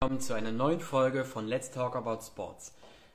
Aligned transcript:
willkommen 0.00 0.20
zu 0.20 0.34
einer 0.34 0.52
neuen 0.52 0.78
Folge 0.78 1.24
von 1.24 1.48
Let's 1.48 1.72
Talk 1.72 1.96
About 1.96 2.20
Sports. 2.24 2.72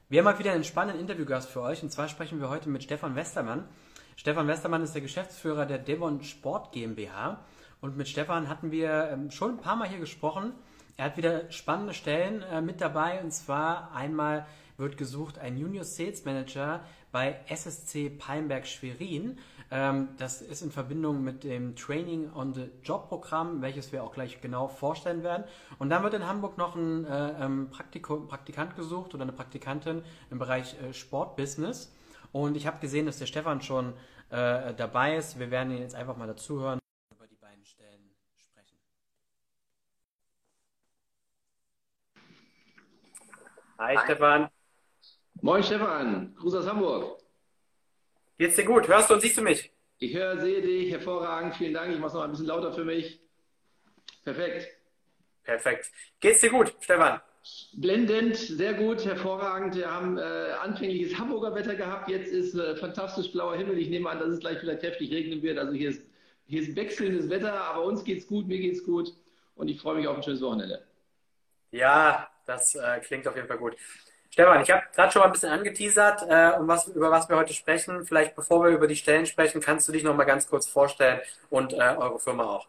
Wir 0.10 0.20
haben 0.20 0.26
mal 0.26 0.38
wieder 0.38 0.52
einen 0.52 0.66
spannenden 0.66 1.00
Interviewgast 1.00 1.50
für 1.50 1.62
euch 1.62 1.82
und 1.82 1.94
zwar 1.94 2.10
sprechen 2.10 2.42
wir 2.42 2.50
heute 2.50 2.68
mit 2.68 2.84
Stefan 2.84 3.16
Westermann. 3.16 3.70
Stefan 4.18 4.50
Westermann 4.50 4.84
ist 4.84 4.94
der 4.94 5.02
Geschäftsführer 5.02 5.66
der 5.66 5.78
Devon 5.78 6.22
Sport 6.26 6.74
GmbH 6.74 7.40
und 7.80 7.96
mit 7.96 8.10
Stefan 8.10 8.50
hatten 8.50 8.72
wir 8.72 9.12
ähm, 9.14 9.32
schon 9.32 9.52
ein 9.52 9.62
paar 9.62 9.78
Mal 9.78 9.88
hier 9.88 10.00
gesprochen. 10.00 10.52
Er 10.98 11.06
hat 11.06 11.16
wieder 11.16 11.50
spannende 11.54 11.94
Stellen 11.94 12.42
äh, 12.42 12.60
mit 12.60 12.82
dabei 12.82 13.22
und 13.22 13.32
zwar 13.32 13.96
einmal 13.96 14.46
wird 14.76 14.98
gesucht 14.98 15.40
ein 15.40 15.56
Junior 15.56 15.86
Sales 15.86 16.26
Manager 16.26 16.82
bei 17.14 17.40
SSC 17.48 18.10
Palmberg 18.10 18.68
Schwerin. 18.68 19.38
Ähm, 19.72 20.10
das 20.18 20.42
ist 20.42 20.64
in 20.64 20.72
Verbindung 20.72 21.24
mit 21.24 21.44
dem 21.44 21.76
Training 21.76 22.34
on 22.34 22.54
the 22.54 22.70
Job 22.84 23.08
Programm, 23.08 23.62
welches 23.62 23.92
wir 23.92 24.04
auch 24.04 24.12
gleich 24.12 24.42
genau 24.42 24.68
vorstellen 24.68 25.24
werden. 25.24 25.44
Und 25.78 25.90
dann 25.90 26.04
wird 26.04 26.16
in 26.16 26.28
Hamburg 26.28 26.58
noch 26.58 26.76
ein 26.76 27.06
äh, 27.06 27.46
ähm, 27.46 27.70
Praktikant 27.70 28.76
gesucht 28.76 29.14
oder 29.14 29.22
eine 29.22 29.32
Praktikantin 29.32 30.04
im 30.32 30.40
Bereich 30.40 30.76
äh, 30.82 30.92
Sportbusiness. 30.92 31.96
Und 32.32 32.58
ich 32.58 32.66
habe 32.66 32.80
gesehen, 32.80 33.06
dass 33.06 33.20
der 33.20 33.28
Stefan 33.28 33.62
schon 33.62 33.94
äh, 34.32 34.74
dabei 34.74 35.16
ist. 35.16 35.38
Wir 35.38 35.52
werden 35.52 35.72
ihn 35.72 35.84
jetzt 35.84 35.96
einfach 35.96 36.18
mal 36.18 36.28
dazuhören 36.28 36.80
über 37.16 37.28
die 37.28 37.36
beiden 37.36 37.64
Stellen 37.64 38.16
sprechen. 38.36 38.80
Hi, 43.78 43.96
Hi. 43.96 44.04
Stefan. 44.04 44.50
Moin 45.44 45.62
Stefan, 45.62 46.34
Gruß 46.38 46.56
aus 46.56 46.66
Hamburg. 46.66 47.18
Geht's 48.38 48.56
dir 48.56 48.64
gut? 48.64 48.88
Hörst 48.88 49.10
du 49.10 49.16
und 49.16 49.20
siehst 49.20 49.36
du 49.36 49.42
mich? 49.42 49.74
Ich 49.98 50.16
höre, 50.16 50.40
sehe 50.40 50.62
dich, 50.62 50.90
hervorragend, 50.90 51.54
vielen 51.58 51.74
Dank. 51.74 51.92
Ich 51.92 52.00
mache 52.00 52.08
es 52.08 52.14
noch 52.14 52.24
ein 52.24 52.32
bisschen 52.32 52.46
lauter 52.46 52.72
für 52.72 52.86
mich. 52.86 53.20
Perfekt. 54.24 54.70
Perfekt. 55.44 55.92
Geht's 56.22 56.40
dir 56.40 56.50
gut, 56.50 56.74
Stefan? 56.80 57.20
Blendend, 57.74 58.38
sehr 58.38 58.74
gut, 58.74 59.04
hervorragend. 59.04 59.76
Wir 59.76 59.92
haben 59.92 60.18
äh, 60.18 60.22
anfängliches 60.62 61.20
Hamburger 61.20 61.54
Wetter 61.54 61.76
gehabt. 61.76 62.08
Jetzt 62.08 62.32
ist 62.32 62.56
äh, 62.56 62.78
fantastisch 62.78 63.34
blauer 63.34 63.58
Himmel. 63.58 63.78
Ich 63.80 63.90
nehme 63.90 64.10
an, 64.10 64.20
dass 64.20 64.30
es 64.30 64.40
gleich 64.40 64.62
wieder 64.62 64.78
kräftig 64.78 65.12
regnen 65.12 65.42
wird. 65.42 65.58
Also 65.58 65.74
hier 65.74 65.90
ist, 65.90 66.08
hier 66.46 66.62
ist 66.62 66.74
wechselndes 66.78 67.30
Wetter, 67.30 67.54
aber 67.66 67.84
uns 67.84 68.06
geht's 68.06 68.28
gut, 68.28 68.48
mir 68.48 68.60
geht's 68.60 68.86
gut. 68.86 69.14
Und 69.56 69.68
ich 69.68 69.82
freue 69.82 69.96
mich 69.98 70.08
auf 70.08 70.16
ein 70.16 70.24
schönes 70.24 70.42
Wochenende. 70.42 70.82
Ja, 71.72 72.30
das 72.46 72.76
äh, 72.76 73.02
klingt 73.02 73.28
auf 73.28 73.36
jeden 73.36 73.50
Fall 73.50 73.58
gut. 73.58 73.76
Stefan, 74.34 74.64
ich 74.64 74.72
habe 74.72 74.82
gerade 74.96 75.12
schon 75.12 75.20
mal 75.20 75.28
ein 75.28 75.32
bisschen 75.32 75.52
angeteasert, 75.52 76.24
äh, 76.28 76.60
um 76.60 76.68
was, 76.68 76.88
über 76.88 77.12
was 77.12 77.30
wir 77.30 77.36
heute 77.36 77.54
sprechen. 77.54 78.04
Vielleicht 78.04 78.36
bevor 78.36 78.64
wir 78.64 78.72
über 78.72 78.88
die 78.88 78.96
Stellen 78.96 79.28
sprechen, 79.28 79.62
kannst 79.62 79.88
du 79.88 79.92
dich 79.92 80.02
noch 80.02 80.16
mal 80.16 80.24
ganz 80.24 80.50
kurz 80.50 80.66
vorstellen 80.66 81.20
und 81.52 81.74
äh, 81.74 81.96
eure 82.00 82.18
Firma 82.18 82.44
auch. 82.46 82.68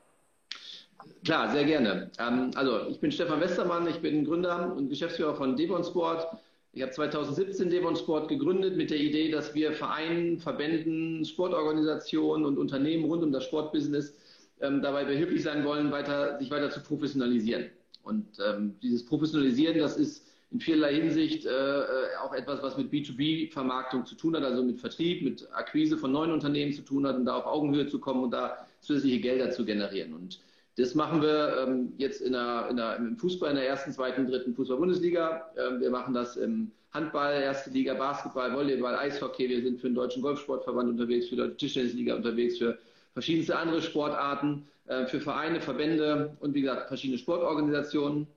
Klar, 1.25 1.51
sehr 1.53 1.65
gerne. 1.65 2.11
Ähm, 2.19 2.51
also 2.55 2.87
ich 2.91 3.01
bin 3.01 3.11
Stefan 3.11 3.41
Westermann, 3.41 3.89
ich 3.89 4.03
bin 4.03 4.27
Gründer 4.27 4.75
und 4.77 4.91
Geschäftsführer 4.91 5.37
von 5.37 5.56
Devon 5.56 5.83
Sport. 5.83 6.37
Ich 6.75 6.83
habe 6.83 6.93
2017 6.93 7.71
Devon 7.71 7.97
Sport 7.97 8.28
gegründet 8.28 8.77
mit 8.77 8.91
der 8.91 8.99
Idee, 8.99 9.31
dass 9.31 9.55
wir 9.55 9.73
Vereinen, 9.73 10.41
Verbänden, 10.41 11.25
Sportorganisationen 11.25 12.45
und 12.45 12.59
Unternehmen 12.59 13.06
rund 13.06 13.23
um 13.23 13.33
das 13.33 13.45
Sportbusiness 13.45 14.15
ähm, 14.61 14.83
dabei 14.83 15.06
behilflich 15.06 15.43
sein 15.43 15.65
wollen, 15.65 15.91
weiter, 15.91 16.39
sich 16.39 16.51
weiter 16.51 16.69
zu 16.69 16.83
professionalisieren. 16.83 17.71
Und 18.03 18.27
ähm, 18.47 18.77
dieses 18.83 19.06
Professionalisieren, 19.06 19.78
das 19.78 19.97
ist 19.97 20.27
in 20.55 20.60
vielerlei 20.60 20.94
Hinsicht 20.94 21.44
äh, 21.44 21.50
äh 21.50 22.16
auch 22.22 22.33
etwas, 22.33 22.62
was 22.62 22.78
mit 22.78 22.91
B2B-Vermarktung 22.92 24.06
zu 24.06 24.14
tun 24.14 24.36
hat, 24.36 24.44
also 24.44 24.62
mit 24.62 24.78
Vertrieb, 24.78 25.22
mit 25.22 25.47
Akquise 25.52 25.98
von 25.98 26.12
neuen 26.12 26.30
Unternehmen 26.30 26.72
zu 26.72 26.83
tun 26.83 27.06
hat 27.06 27.16
und 27.16 27.24
da 27.24 27.36
auf 27.36 27.47
Augenhöhe 27.47 27.88
zu 27.88 27.98
kommen 27.98 28.22
und 28.22 28.30
da 28.30 28.66
zusätzliche 28.80 29.20
Gelder 29.20 29.50
zu 29.50 29.64
generieren. 29.64 30.14
Und 30.14 30.38
das 30.77 30.94
machen 30.94 31.22
wir 31.22 31.66
ähm, 31.66 31.92
jetzt 31.98 32.20
in 32.20 32.32
der, 32.32 32.69
in 32.70 32.77
der, 32.77 32.97
im 32.97 33.16
Fußball 33.16 33.50
in 33.50 33.56
der 33.56 33.66
ersten, 33.66 33.92
zweiten, 33.92 34.28
dritten 34.28 34.55
Fußball-Bundesliga. 34.55 35.50
Ähm, 35.56 35.80
wir 35.80 35.91
machen 35.91 36.14
das 36.14 36.36
im 36.36 36.70
Handball, 36.92 37.42
erste 37.42 37.70
Liga, 37.70 37.94
Basketball, 37.94 38.55
Volleyball, 38.55 38.94
Eishockey. 38.94 39.48
Wir 39.48 39.60
sind 39.60 39.80
für 39.80 39.88
den 39.88 39.97
Deutschen 39.97 40.22
Golfsportverband 40.22 40.88
unterwegs, 40.88 41.28
für 41.28 41.36
die 41.36 41.56
Tischtennisliga 41.56 42.14
unterwegs, 42.14 42.59
für 42.59 42.78
verschiedenste 43.12 43.56
andere 43.56 43.82
Sportarten, 43.82 44.69
äh, 44.87 45.06
für 45.06 45.20
Vereine, 45.20 45.60
Verbände 45.60 46.37
und 46.38 46.54
wie 46.54 46.60
gesagt 46.60 46.87
verschiedene 46.87 47.19
Sportorganisationen 47.19 48.28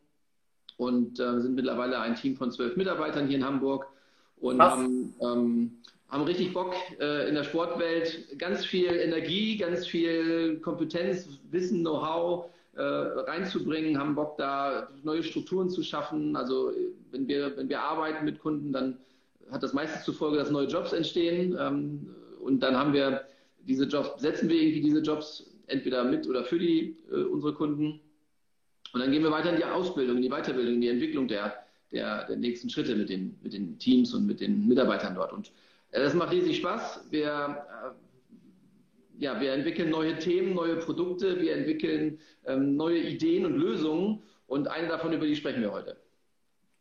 und 0.78 1.20
äh, 1.20 1.42
sind 1.42 1.56
mittlerweile 1.56 2.00
ein 2.00 2.16
Team 2.16 2.36
von 2.36 2.52
zwölf 2.52 2.78
Mitarbeitern 2.78 3.28
hier 3.28 3.38
in 3.38 3.46
Hamburg 3.46 3.88
und 4.40 4.62
haben, 4.62 5.14
ähm, 5.20 5.72
haben 6.10 6.24
richtig 6.24 6.54
Bock 6.54 6.76
äh, 7.00 7.28
in 7.28 7.36
der 7.36 7.44
Sportwelt, 7.44 8.38
ganz 8.38 8.66
viel 8.66 8.92
Energie, 8.96 9.58
ganz 9.58 9.88
viel 9.88 10.60
Kompetenz, 10.60 11.28
Wissen, 11.50 11.82
Know-how 11.82 12.46
äh, 12.76 12.82
reinzubringen, 12.82 13.98
haben 13.98 14.16
Bock 14.16 14.38
da 14.38 14.88
neue 15.04 15.24
Strukturen 15.24 15.70
zu 15.70 15.82
schaffen. 15.82 16.36
Also 16.36 16.72
wenn 17.12 17.28
wir, 17.28 17.58
wenn 17.58 17.70
wir 17.70 17.82
arbeiten 17.82 18.24
mit 18.24 18.40
Kunden, 18.40 18.72
dann 18.72 18.98
hat 19.52 19.64
das 19.64 19.74
meistens 19.74 20.04
zur 20.04 20.14
Folge, 20.14 20.38
dass 20.38 20.52
neue 20.52 20.68
Jobs 20.68 20.94
entstehen. 20.94 21.58
Ähm, 21.60 22.08
und 22.40 22.62
dann 22.62 22.78
haben 22.78 22.94
wir 22.94 23.24
diese 23.68 23.86
Jobs, 23.86 24.22
setzen 24.22 24.48
wir 24.50 24.62
irgendwie 24.62 24.82
diese 24.82 25.00
Jobs 25.00 25.50
entweder 25.68 26.04
mit 26.04 26.28
oder 26.28 26.44
für 26.44 26.60
die, 26.60 26.96
äh, 27.12 27.24
unsere 27.24 27.54
Kunden 27.54 28.00
und 28.98 29.04
dann 29.04 29.12
gehen 29.12 29.22
wir 29.22 29.30
weiter 29.30 29.52
in 29.52 29.58
die 29.58 29.64
Ausbildung, 29.64 30.16
in 30.16 30.24
die 30.24 30.30
Weiterbildung, 30.30 30.74
in 30.74 30.82
die 30.82 30.90
Entwicklung 30.90 31.28
der, 31.28 31.54
der, 31.92 32.26
der 32.26 32.36
nächsten 32.36 32.68
Schritte 32.68 32.96
mit 32.96 33.10
den, 33.10 33.38
mit 33.44 33.54
den 33.54 33.78
Teams 33.78 34.12
und 34.16 34.26
mit 34.26 34.40
den 34.40 34.68
Mitarbeitern 34.68 35.14
dort. 35.14 35.32
Und 35.32 35.52
äh, 35.92 36.02
das 36.02 36.16
macht 36.16 36.32
riesig 36.32 36.58
Spaß. 36.58 37.06
Wir, 37.12 37.64
äh, 39.20 39.24
ja, 39.24 39.40
wir 39.40 39.54
entwickeln 39.54 39.92
neue 39.92 40.18
Themen, 40.18 40.56
neue 40.56 40.78
Produkte, 40.78 41.40
wir 41.40 41.56
entwickeln 41.56 42.20
ähm, 42.48 42.76
neue 42.76 42.98
Ideen 42.98 43.46
und 43.46 43.58
Lösungen. 43.58 44.24
Und 44.48 44.68
eine 44.68 44.88
davon, 44.88 45.14
über 45.14 45.28
die 45.28 45.36
sprechen 45.36 45.62
wir 45.62 45.72
heute. 45.72 45.96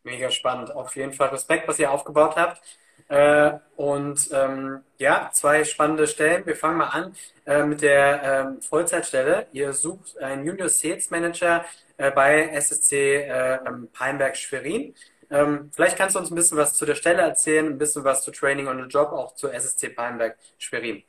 Mega 0.02 0.30
spannend. 0.30 0.74
Auf 0.74 0.96
jeden 0.96 1.12
Fall 1.12 1.28
Respekt, 1.28 1.68
was 1.68 1.78
ihr 1.78 1.90
aufgebaut 1.90 2.34
habt. 2.36 2.62
Äh, 3.08 3.58
und 3.76 4.30
ähm, 4.32 4.80
ja, 4.96 5.28
zwei 5.34 5.64
spannende 5.64 6.06
Stellen. 6.06 6.46
Wir 6.46 6.56
fangen 6.56 6.78
mal 6.78 6.86
an 6.86 7.14
äh, 7.44 7.62
mit 7.62 7.82
der 7.82 8.22
ähm, 8.22 8.62
Vollzeitstelle. 8.62 9.48
Ihr 9.52 9.74
sucht 9.74 10.16
einen 10.18 10.46
Junior 10.46 10.70
Sales 10.70 11.10
Manager 11.10 11.62
äh, 11.96 12.10
bei 12.10 12.48
SSC 12.48 13.22
äh, 13.22 13.58
Palmberg 13.92 14.36
Schwerin. 14.36 14.94
Ähm, 15.30 15.70
vielleicht 15.72 15.96
kannst 15.96 16.14
du 16.14 16.20
uns 16.20 16.30
ein 16.30 16.34
bisschen 16.34 16.56
was 16.56 16.74
zu 16.74 16.86
der 16.86 16.94
Stelle 16.94 17.22
erzählen, 17.22 17.66
ein 17.66 17.78
bisschen 17.78 18.04
was 18.04 18.22
zu 18.22 18.30
Training 18.30 18.68
on 18.68 18.82
the 18.82 18.88
Job, 18.88 19.12
auch 19.12 19.34
zu 19.34 19.48
SSC 19.48 19.90
Palmberg 19.90 20.36
Schwerin. 20.58 21.02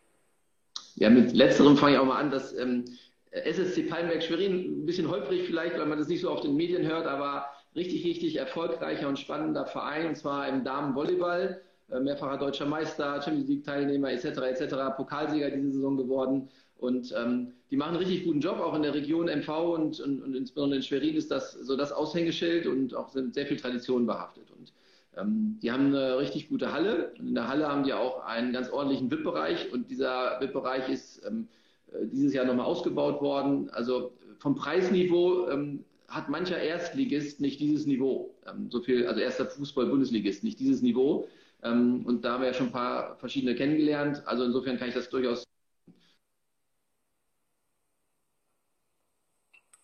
Ja, 0.96 1.10
mit 1.10 1.34
letzterem 1.34 1.78
fange 1.78 1.94
ich 1.94 2.00
auch 2.00 2.06
mal 2.06 2.20
an, 2.20 2.32
dass 2.32 2.56
ähm, 2.58 2.86
SSC 3.32 3.84
Palmberg 3.84 4.24
Schwerin, 4.24 4.82
ein 4.82 4.86
bisschen 4.86 5.10
holprig 5.10 5.46
vielleicht, 5.46 5.78
weil 5.78 5.86
man 5.86 6.00
das 6.00 6.08
nicht 6.08 6.22
so 6.22 6.32
auf 6.32 6.42
den 6.42 6.56
Medien 6.56 6.88
hört, 6.88 7.06
aber 7.06 7.46
richtig, 7.76 8.04
richtig 8.04 8.38
erfolgreicher 8.38 9.08
und 9.08 9.20
spannender 9.20 9.68
Verein, 9.68 10.08
und 10.08 10.16
zwar 10.16 10.48
im 10.48 10.64
Damenvolleyball. 10.64 11.62
Äh, 11.90 12.02
mehrfacher 12.02 12.38
deutscher 12.38 12.66
Meister, 12.66 13.22
Champions 13.22 13.48
League 13.48 13.64
Teilnehmer 13.64 14.12
etc. 14.12 14.26
etc. 14.26 14.76
Pokalsieger 14.98 15.50
diese 15.52 15.72
Saison 15.72 15.96
geworden 15.96 16.50
und 16.78 17.14
ähm, 17.18 17.54
die 17.72 17.78
machen 17.78 17.96
einen 17.96 18.04
richtig 18.04 18.26
guten 18.26 18.42
Job, 18.42 18.60
auch 18.60 18.76
in 18.76 18.84
der 18.84 18.94
Region 18.94 19.28
MV 19.28 19.50
und, 19.74 20.00
und, 20.02 20.22
und 20.22 20.36
insbesondere 20.36 20.78
in 20.78 20.84
Schwerin 20.84 21.16
ist 21.16 21.32
das 21.32 21.54
so 21.54 21.78
das 21.78 21.94
Aushängeschild 21.94 22.68
und 22.68 22.94
auch 22.94 23.10
sind 23.10 23.34
sehr 23.34 23.48
viel 23.48 23.58
Tradition 23.58 24.06
behaftet. 24.06 24.52
Und 24.52 24.74
ähm, 25.16 25.60
die 25.62 25.72
haben 25.72 25.88
eine 25.88 26.18
richtig 26.18 26.50
gute 26.50 26.74
Halle 26.74 27.14
und 27.20 27.30
in 27.30 27.36
der 27.36 27.48
Halle 27.48 27.68
haben 27.68 27.84
die 27.84 27.94
auch 27.94 28.24
einen 28.26 28.52
ganz 28.52 28.70
ordentlichen 28.70 29.10
VIP-Bereich 29.10 29.72
und 29.72 29.90
dieser 29.90 30.42
VIP-Bereich 30.42 30.90
ist 30.90 31.26
ähm, 31.26 31.48
äh, 31.94 32.06
dieses 32.12 32.34
Jahr 32.34 32.46
nochmal 32.46 32.66
ausgebaut 32.66 33.22
worden. 33.22 33.70
Also 33.70 34.12
vom 34.40 34.56
Preisniveau 34.56 35.50
ähm, 35.50 35.86
hat 36.10 36.30
mancher 36.30 36.60
Erstligist 36.60 37.40
nicht 37.40 37.62
dieses 37.62 37.86
Niveau. 37.86 38.36
Ähm, 38.46 38.70
so 38.70 38.82
viel, 38.82 39.08
also 39.08 39.22
erster 39.22 39.46
Fußball-Bundesligist 39.46 40.44
nicht 40.44 40.60
dieses 40.60 40.82
Niveau. 40.82 41.28
Ähm, 41.64 42.06
und 42.06 42.24
da 42.24 42.34
haben 42.34 42.42
wir 42.42 42.48
ja 42.48 42.54
schon 42.54 42.68
ein 42.68 42.72
paar 42.72 43.18
verschiedene 43.18 43.56
kennengelernt. 43.56 44.22
Also 44.26 44.44
insofern 44.44 44.78
kann 44.78 44.90
ich 44.90 44.94
das 44.94 45.10
durchaus. 45.10 45.44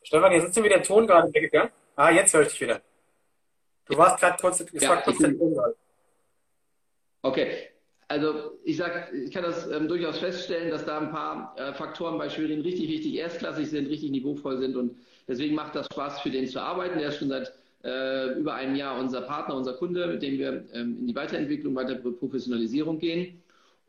Stefan, 0.04 0.34
jetzt 0.34 0.50
ist 0.50 0.58
wieder 0.58 0.76
der 0.76 0.84
Ton 0.84 1.08
gerade 1.08 1.34
weggegangen. 1.34 1.72
Ah, 1.96 2.12
jetzt 2.12 2.34
höre 2.34 2.42
ich 2.44 2.50
dich 2.50 2.62
wieder. 2.62 2.82
Du 3.86 3.98
warst 3.98 4.20
gerade 4.20 4.38
kurz, 4.40 4.60
es 4.60 4.82
ja, 4.82 4.90
war 4.90 5.02
kurz 5.02 5.18
der 5.18 5.38
Ton 5.38 5.54
gerade. 5.54 5.76
Okay, 7.22 7.70
also 8.08 8.60
ich 8.64 8.78
sag, 8.78 9.14
ich 9.14 9.32
kann 9.32 9.44
das 9.44 9.68
ähm, 9.68 9.88
durchaus 9.88 10.20
feststellen, 10.20 10.70
dass 10.70 10.86
da 10.86 11.00
ein 11.00 11.10
paar 11.10 11.56
äh, 11.58 11.74
Faktoren 11.74 12.18
bei 12.18 12.30
Schwerin 12.30 12.62
richtig, 12.62 12.90
richtig 12.90 13.16
erstklassig 13.16 13.70
sind, 13.70 13.88
richtig 13.90 14.12
niveauvoll 14.12 14.58
sind 14.58 14.76
und 14.76 14.98
deswegen 15.28 15.56
macht 15.56 15.76
das 15.76 15.88
Spaß, 15.88 16.22
für 16.22 16.30
den 16.30 16.48
zu 16.48 16.62
arbeiten. 16.62 17.00
Der 17.00 17.10
ist 17.10 17.18
schon 17.18 17.30
seit 17.30 17.54
äh, 17.84 18.40
über 18.40 18.56
einem 18.56 18.76
Jahr 18.76 19.00
unser 19.00 19.22
Partner, 19.22 19.56
unser 19.56 19.74
Kunde, 19.74 20.08
mit 20.08 20.22
dem 20.24 20.38
wir 20.38 20.66
ähm, 20.74 20.98
in 21.00 21.08
die 21.08 21.16
Weiterentwicklung, 21.16 21.76
weitere 21.76 21.98
Professionalisierung 21.98 23.00
gehen. 23.00 23.42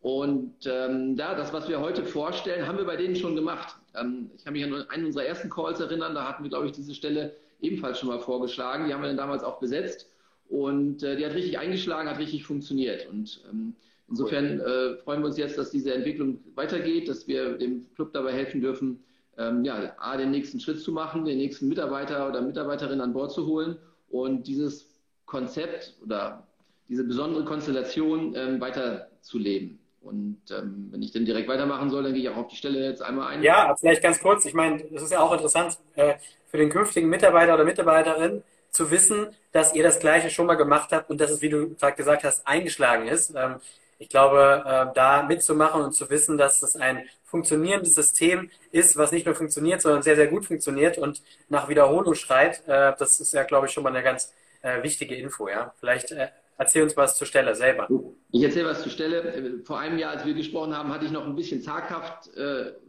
Und 0.03 0.55
ähm, 0.67 1.17
ja, 1.17 1.35
das, 1.35 1.53
was 1.53 1.69
wir 1.69 1.81
heute 1.81 2.05
vorstellen, 2.05 2.67
haben 2.67 2.77
wir 2.77 2.85
bei 2.85 2.97
denen 2.97 3.17
schon 3.17 3.35
gemacht. 3.35 3.77
Ähm, 3.95 4.31
ich 4.37 4.45
kann 4.45 4.53
mich 4.53 4.65
an 4.65 4.75
einen 4.91 5.07
unserer 5.07 5.25
ersten 5.25 5.49
Calls 5.49 5.81
erinnern, 5.81 6.15
da 6.15 6.29
hatten 6.29 6.43
wir, 6.43 6.51
glaube 6.51 6.67
ich, 6.67 6.73
diese 6.73 6.95
Stelle 6.95 7.35
ebenfalls 7.61 7.99
schon 7.99 8.09
mal 8.09 8.19
vorgeschlagen. 8.19 8.87
Die 8.87 8.93
haben 8.93 9.01
wir 9.03 9.09
dann 9.09 9.17
damals 9.17 9.43
auch 9.43 9.61
besetzt. 9.61 10.11
Und 10.49 11.03
äh, 11.03 11.17
die 11.17 11.25
hat 11.25 11.35
richtig 11.35 11.59
eingeschlagen, 11.59 12.09
hat 12.09 12.19
richtig 12.19 12.45
funktioniert. 12.45 13.09
Und 13.09 13.41
ähm, 13.51 13.75
insofern 14.09 14.61
äh, 14.61 14.97
freuen 14.97 15.21
wir 15.23 15.27
uns 15.29 15.39
jetzt, 15.39 15.57
dass 15.57 15.71
diese 15.71 15.95
Entwicklung 15.95 16.39
weitergeht, 16.55 17.09
dass 17.09 17.27
wir 17.27 17.57
dem 17.57 17.87
Club 17.95 18.13
dabei 18.13 18.33
helfen 18.33 18.61
dürfen, 18.61 19.03
ähm, 19.39 19.65
ja, 19.65 19.95
A, 19.99 20.17
den 20.17 20.31
nächsten 20.31 20.61
Schritt 20.61 20.81
zu 20.81 20.93
machen, 20.93 21.25
den 21.25 21.39
nächsten 21.39 21.69
Mitarbeiter 21.69 22.29
oder 22.29 22.41
Mitarbeiterin 22.41 23.01
an 23.01 23.13
Bord 23.13 23.33
zu 23.33 23.47
holen 23.47 23.77
und 24.09 24.47
dieses 24.47 24.87
Konzept 25.27 25.95
oder 26.03 26.47
diese 26.89 27.05
besondere 27.05 27.45
Konstellation 27.45 28.35
ähm, 28.37 28.61
weiterzuleben. 28.61 29.79
Und 30.01 30.43
ähm, 30.51 30.89
wenn 30.91 31.03
ich 31.03 31.13
dann 31.13 31.25
direkt 31.25 31.49
weitermachen 31.49 31.89
soll, 31.89 32.03
dann 32.03 32.13
gehe 32.13 32.23
ich 32.23 32.29
auch 32.29 32.37
auf 32.37 32.49
die 32.49 32.57
Stelle 32.57 32.85
jetzt 32.85 33.01
einmal 33.01 33.29
ein. 33.29 33.43
Ja, 33.43 33.75
vielleicht 33.75 34.03
ganz 34.03 34.21
kurz. 34.21 34.45
Ich 34.45 34.53
meine, 34.53 34.85
das 34.93 35.03
ist 35.03 35.13
ja 35.13 35.21
auch 35.21 35.33
interessant 35.33 35.79
äh, 35.95 36.15
für 36.47 36.59
den 36.59 36.69
künftigen 36.69 37.09
Mitarbeiter 37.09 37.55
oder 37.55 37.65
Mitarbeiterin 37.65 38.43
zu 38.71 38.91
wissen, 38.91 39.29
dass 39.53 39.75
ihr 39.75 39.83
das 39.83 40.01
Gleiche 40.01 40.29
schon 40.29 40.47
mal 40.47 40.57
gemacht 40.57 40.91
habt 40.93 41.09
und 41.09 41.21
dass 41.21 41.31
es, 41.31 41.41
wie 41.41 41.49
du 41.49 41.75
gerade 41.75 41.97
gesagt 41.97 42.25
hast, 42.25 42.47
eingeschlagen 42.47 43.09
ist. 43.09 43.33
Ähm, 43.35 43.57
ich 43.99 44.09
glaube, 44.09 44.63
äh, 44.67 44.95
da 44.95 45.23
mitzumachen 45.23 45.83
und 45.83 45.93
zu 45.93 46.11
wissen, 46.11 46.39
dass 46.39 46.63
es 46.63 46.77
ein 46.77 47.05
funktionierendes 47.25 47.95
System 47.95 48.51
ist, 48.71 48.97
was 48.97 49.13
nicht 49.13 49.27
nur 49.27 49.35
funktioniert, 49.35 49.83
sondern 49.83 50.03
sehr, 50.03 50.17
sehr 50.17 50.29
gut 50.29 50.47
funktioniert 50.47 50.99
und 50.99 51.23
nach 51.49 51.69
Wiederholung 51.69 52.15
schreit, 52.15 52.63
äh, 52.67 52.93
das 52.99 53.21
ist 53.21 53.33
ja, 53.33 53.43
glaube 53.43 53.67
ich, 53.67 53.73
schon 53.73 53.83
mal 53.83 53.91
eine 53.91 54.03
ganz 54.03 54.33
äh, 54.63 54.83
wichtige 54.83 55.15
Info. 55.17 55.49
Ja? 55.49 55.75
Vielleicht 55.81 56.13
äh, 56.13 56.29
Erzähl 56.57 56.85
uns 56.85 56.97
was 56.97 57.17
zur 57.17 57.27
Stelle 57.27 57.57
selber. 57.57 57.89
Ich 58.31 58.41
erzähle 58.41 58.69
was 58.69 58.81
zur 58.81 58.93
Stelle. 58.93 59.61
Vor 59.65 59.81
einem 59.81 59.99
Jahr, 59.99 60.13
als 60.13 60.25
wir 60.25 60.35
gesprochen 60.35 60.73
haben, 60.73 60.95
hatte 60.95 61.05
ich 61.05 61.11
noch 61.11 61.27
ein 61.27 61.35
bisschen 61.35 61.61
zaghaft 61.61 62.31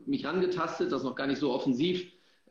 mich 0.06 0.24
rangetastet, 0.24 0.92
das 0.92 1.02
noch 1.02 1.16
gar 1.16 1.26
nicht 1.26 1.40
so 1.40 1.52
offensiv 1.52 2.06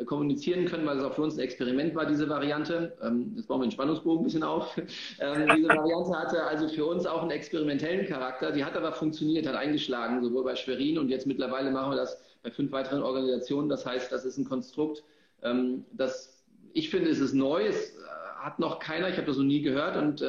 kommunizieren 0.06 0.64
können, 0.64 0.86
weil 0.86 0.98
es 0.98 1.04
auch 1.04 1.14
für 1.14 1.22
uns 1.22 1.36
ein 1.36 1.40
Experiment 1.40 1.94
war, 1.94 2.04
diese 2.04 2.28
Variante. 2.28 2.96
Ähm, 3.00 3.32
jetzt 3.36 3.46
bauen 3.46 3.60
wir 3.60 3.66
den 3.66 3.72
Spannungsbogen 3.72 4.22
ein 4.22 4.24
bisschen 4.24 4.42
auf. 4.42 4.76
Ähm, 5.20 5.48
diese 5.56 5.68
Variante 5.68 6.18
hatte 6.18 6.42
also 6.42 6.68
für 6.68 6.84
uns 6.86 7.06
auch 7.06 7.22
einen 7.22 7.30
experimentellen 7.30 8.06
Charakter. 8.06 8.50
Die 8.50 8.64
hat 8.64 8.76
aber 8.76 8.92
funktioniert, 8.92 9.46
hat 9.46 9.54
eingeschlagen, 9.54 10.22
sowohl 10.22 10.42
bei 10.42 10.56
Schwerin 10.56 10.98
und 10.98 11.08
jetzt 11.08 11.26
mittlerweile 11.26 11.70
machen 11.70 11.92
wir 11.92 11.96
das 11.96 12.20
bei 12.42 12.50
fünf 12.50 12.72
weiteren 12.72 13.02
Organisationen. 13.02 13.68
Das 13.68 13.86
heißt, 13.86 14.10
das 14.10 14.24
ist 14.24 14.36
ein 14.36 14.44
Konstrukt, 14.44 15.04
ähm, 15.42 15.84
das 15.92 16.44
ich 16.72 16.90
finde, 16.90 17.10
es 17.10 17.20
ist 17.20 17.34
neu. 17.34 17.64
Es 17.64 17.90
äh, 17.90 18.00
hat 18.40 18.58
noch 18.58 18.80
keiner, 18.80 19.08
ich 19.08 19.16
habe 19.16 19.28
das 19.28 19.36
noch 19.36 19.44
nie 19.44 19.62
gehört 19.62 19.96
und 19.96 20.24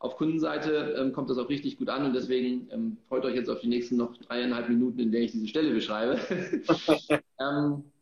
auf 0.00 0.16
Kundenseite 0.16 1.10
kommt 1.12 1.28
das 1.28 1.38
auch 1.38 1.48
richtig 1.48 1.76
gut 1.76 1.88
an 1.88 2.04
und 2.04 2.12
deswegen 2.12 2.98
freut 3.08 3.24
euch 3.24 3.34
jetzt 3.34 3.50
auf 3.50 3.58
die 3.60 3.66
nächsten 3.66 3.96
noch 3.96 4.16
dreieinhalb 4.16 4.68
Minuten, 4.68 5.00
in 5.00 5.10
der 5.10 5.22
ich 5.22 5.32
diese 5.32 5.48
Stelle 5.48 5.72
beschreibe. 5.72 6.20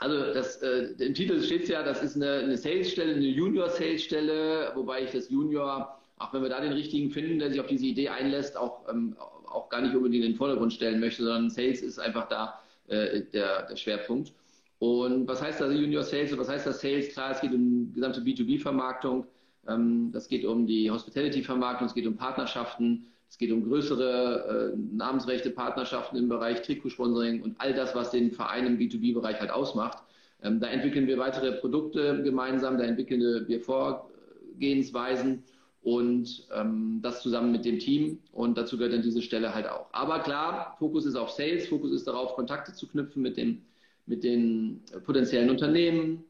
also 0.00 0.32
das, 0.32 0.62
äh, 0.62 0.92
im 0.98 1.14
Titel 1.14 1.42
steht 1.42 1.64
es 1.64 1.68
ja, 1.68 1.82
das 1.82 2.02
ist 2.02 2.16
eine, 2.16 2.38
eine 2.38 2.56
Sales-Stelle, 2.56 3.14
eine 3.14 3.26
Junior-Sales-Stelle, 3.26 4.72
wobei 4.74 5.02
ich 5.04 5.10
das 5.10 5.28
Junior, 5.28 5.98
auch 6.18 6.32
wenn 6.32 6.42
wir 6.42 6.48
da 6.48 6.60
den 6.60 6.72
richtigen 6.72 7.10
finden, 7.10 7.38
der 7.38 7.50
sich 7.50 7.60
auf 7.60 7.66
diese 7.66 7.86
Idee 7.86 8.08
einlässt, 8.08 8.56
auch, 8.56 8.88
ähm, 8.88 9.16
auch 9.46 9.68
gar 9.68 9.80
nicht 9.80 9.94
unbedingt 9.94 10.24
in 10.24 10.32
den 10.32 10.36
Vordergrund 10.36 10.72
stellen 10.72 11.00
möchte, 11.00 11.24
sondern 11.24 11.50
Sales 11.50 11.82
ist 11.82 11.98
einfach 11.98 12.28
da 12.28 12.60
äh, 12.86 13.22
der, 13.32 13.66
der 13.66 13.76
Schwerpunkt. 13.76 14.32
Und 14.78 15.26
was 15.26 15.42
heißt 15.42 15.60
also 15.60 15.76
Junior 15.76 16.04
Sales 16.04 16.32
und 16.32 16.38
was 16.38 16.48
heißt 16.48 16.66
das 16.66 16.80
Sales? 16.80 17.12
Klar, 17.12 17.32
es 17.32 17.40
geht 17.40 17.52
um 17.52 17.92
gesamte 17.92 18.20
B2B-Vermarktung. 18.20 19.26
Ähm, 19.66 20.10
das 20.12 20.28
geht 20.28 20.44
um 20.44 20.66
die 20.66 20.90
Hospitality-Vermarktung, 20.90 21.88
es 21.88 21.94
geht 21.94 22.06
um 22.06 22.16
Partnerschaften, 22.16 23.06
es 23.28 23.36
geht 23.36 23.52
um 23.52 23.64
größere 23.64 24.72
äh, 24.74 24.78
Namensrechte, 24.96 25.50
Partnerschaften 25.50 26.16
im 26.16 26.28
Bereich 26.28 26.62
Trikotsponsoring 26.62 27.42
und 27.42 27.60
all 27.60 27.74
das, 27.74 27.94
was 27.94 28.10
den 28.10 28.32
Verein 28.32 28.66
im 28.66 28.78
B2B-Bereich 28.78 29.38
halt 29.40 29.50
ausmacht. 29.50 29.98
Ähm, 30.42 30.60
da 30.60 30.68
entwickeln 30.68 31.06
wir 31.06 31.18
weitere 31.18 31.52
Produkte 31.52 32.22
gemeinsam, 32.22 32.78
da 32.78 32.84
entwickeln 32.84 33.46
wir 33.46 33.60
Vorgehensweisen 33.60 35.42
und 35.82 36.46
ähm, 36.54 37.00
das 37.02 37.22
zusammen 37.22 37.52
mit 37.52 37.64
dem 37.64 37.78
Team 37.78 38.18
und 38.32 38.56
dazu 38.56 38.76
gehört 38.76 38.94
dann 38.94 39.02
diese 39.02 39.22
Stelle 39.22 39.54
halt 39.54 39.68
auch. 39.68 39.88
Aber 39.92 40.20
klar, 40.20 40.76
Fokus 40.78 41.06
ist 41.06 41.16
auf 41.16 41.30
Sales, 41.30 41.68
Fokus 41.68 41.92
ist 41.92 42.06
darauf, 42.06 42.34
Kontakte 42.34 42.72
zu 42.72 42.86
knüpfen 42.88 43.22
mit, 43.22 43.36
dem, 43.36 43.62
mit 44.06 44.24
den 44.24 44.82
potenziellen 45.04 45.50
Unternehmen, 45.50 46.24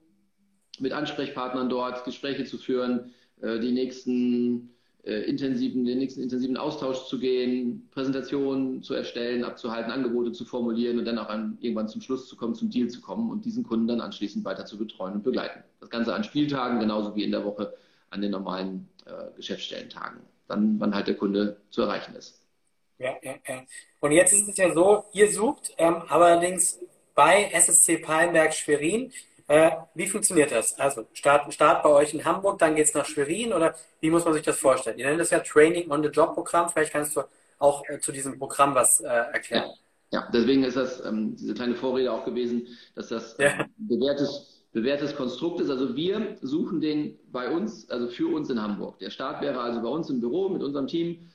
mit 0.80 0.92
Ansprechpartnern 0.92 1.68
dort, 1.68 2.04
Gespräche 2.04 2.44
zu 2.44 2.58
führen, 2.58 3.12
äh, 3.40 3.58
die 3.60 3.72
nächsten 3.72 4.70
äh, 5.04 5.22
intensiven, 5.22 5.84
den 5.84 5.98
nächsten 5.98 6.22
intensiven 6.22 6.56
Austausch 6.56 7.06
zu 7.06 7.18
gehen, 7.18 7.88
Präsentationen 7.92 8.82
zu 8.82 8.94
erstellen, 8.94 9.44
abzuhalten, 9.44 9.92
Angebote 9.92 10.32
zu 10.32 10.44
formulieren 10.44 10.98
und 10.98 11.04
dann 11.04 11.18
auch 11.18 11.28
an, 11.28 11.56
irgendwann 11.60 11.88
zum 11.88 12.00
Schluss 12.00 12.28
zu 12.28 12.36
kommen, 12.36 12.54
zum 12.54 12.70
Deal 12.70 12.88
zu 12.88 13.00
kommen 13.00 13.30
und 13.30 13.44
diesen 13.44 13.64
Kunden 13.64 13.86
dann 13.86 14.00
anschließend 14.00 14.44
weiter 14.44 14.66
zu 14.66 14.76
betreuen 14.76 15.14
und 15.14 15.22
begleiten. 15.22 15.62
Das 15.80 15.90
Ganze 15.90 16.14
an 16.14 16.24
Spieltagen, 16.24 16.80
genauso 16.80 17.14
wie 17.14 17.24
in 17.24 17.30
der 17.30 17.44
Woche 17.44 17.74
an 18.10 18.20
den 18.20 18.30
normalen 18.30 18.88
äh, 19.06 19.34
Geschäftsstellentagen, 19.36 20.20
dann, 20.46 20.80
wann 20.80 20.94
halt 20.94 21.06
der 21.06 21.16
Kunde 21.16 21.58
zu 21.70 21.82
erreichen 21.82 22.14
ist. 22.14 22.42
Ja, 22.98 23.14
ja, 23.22 23.34
ja. 23.46 23.62
Und 24.00 24.12
jetzt 24.12 24.32
ist 24.32 24.48
es 24.48 24.56
ja 24.56 24.74
so, 24.74 25.04
ihr 25.12 25.30
sucht 25.30 25.72
ähm, 25.78 26.02
allerdings 26.08 26.80
bei 27.14 27.50
SSC 27.52 27.98
Palmberg 27.98 28.52
Schwerin 28.52 29.12
äh, 29.48 29.70
wie 29.94 30.06
funktioniert 30.06 30.52
das? 30.52 30.78
Also 30.78 31.06
Start, 31.14 31.52
Start 31.52 31.82
bei 31.82 31.88
euch 31.88 32.12
in 32.12 32.22
Hamburg, 32.24 32.58
dann 32.58 32.74
geht 32.74 32.84
es 32.84 32.94
nach 32.94 33.06
Schwerin 33.06 33.54
oder 33.54 33.74
wie 34.00 34.10
muss 34.10 34.24
man 34.24 34.34
sich 34.34 34.42
das 34.42 34.58
vorstellen? 34.58 34.98
Ihr 34.98 35.06
nennt 35.06 35.20
das 35.20 35.30
ja 35.30 35.40
Training 35.40 35.90
on 35.90 36.02
the 36.02 36.10
Job 36.10 36.34
Programm. 36.34 36.68
Vielleicht 36.68 36.92
kannst 36.92 37.16
du 37.16 37.22
auch 37.58 37.82
äh, 37.88 37.98
zu 37.98 38.12
diesem 38.12 38.38
Programm 38.38 38.74
was 38.74 39.00
äh, 39.00 39.06
erklären. 39.06 39.70
Ja. 40.10 40.20
ja. 40.20 40.28
deswegen 40.32 40.64
ist 40.64 40.76
das 40.76 41.02
ähm, 41.04 41.34
diese 41.34 41.54
kleine 41.54 41.74
Vorrede 41.74 42.12
auch 42.12 42.26
gewesen, 42.26 42.66
dass 42.94 43.08
das 43.08 43.36
ähm, 43.38 43.46
ja. 43.58 43.66
bewährtes, 43.78 44.64
bewährtes 44.72 45.16
Konstrukt 45.16 45.60
ist. 45.60 45.70
Also 45.70 45.96
wir 45.96 46.36
suchen 46.42 46.82
den 46.82 47.18
bei 47.32 47.48
uns, 47.48 47.88
also 47.88 48.08
für 48.08 48.28
uns 48.28 48.50
in 48.50 48.60
Hamburg. 48.60 48.98
Der 48.98 49.08
Start 49.08 49.40
wäre 49.40 49.60
also 49.60 49.80
bei 49.80 49.88
uns 49.88 50.10
im 50.10 50.20
Büro 50.20 50.50
mit 50.50 50.62
unserem 50.62 50.88
Team 50.88 51.30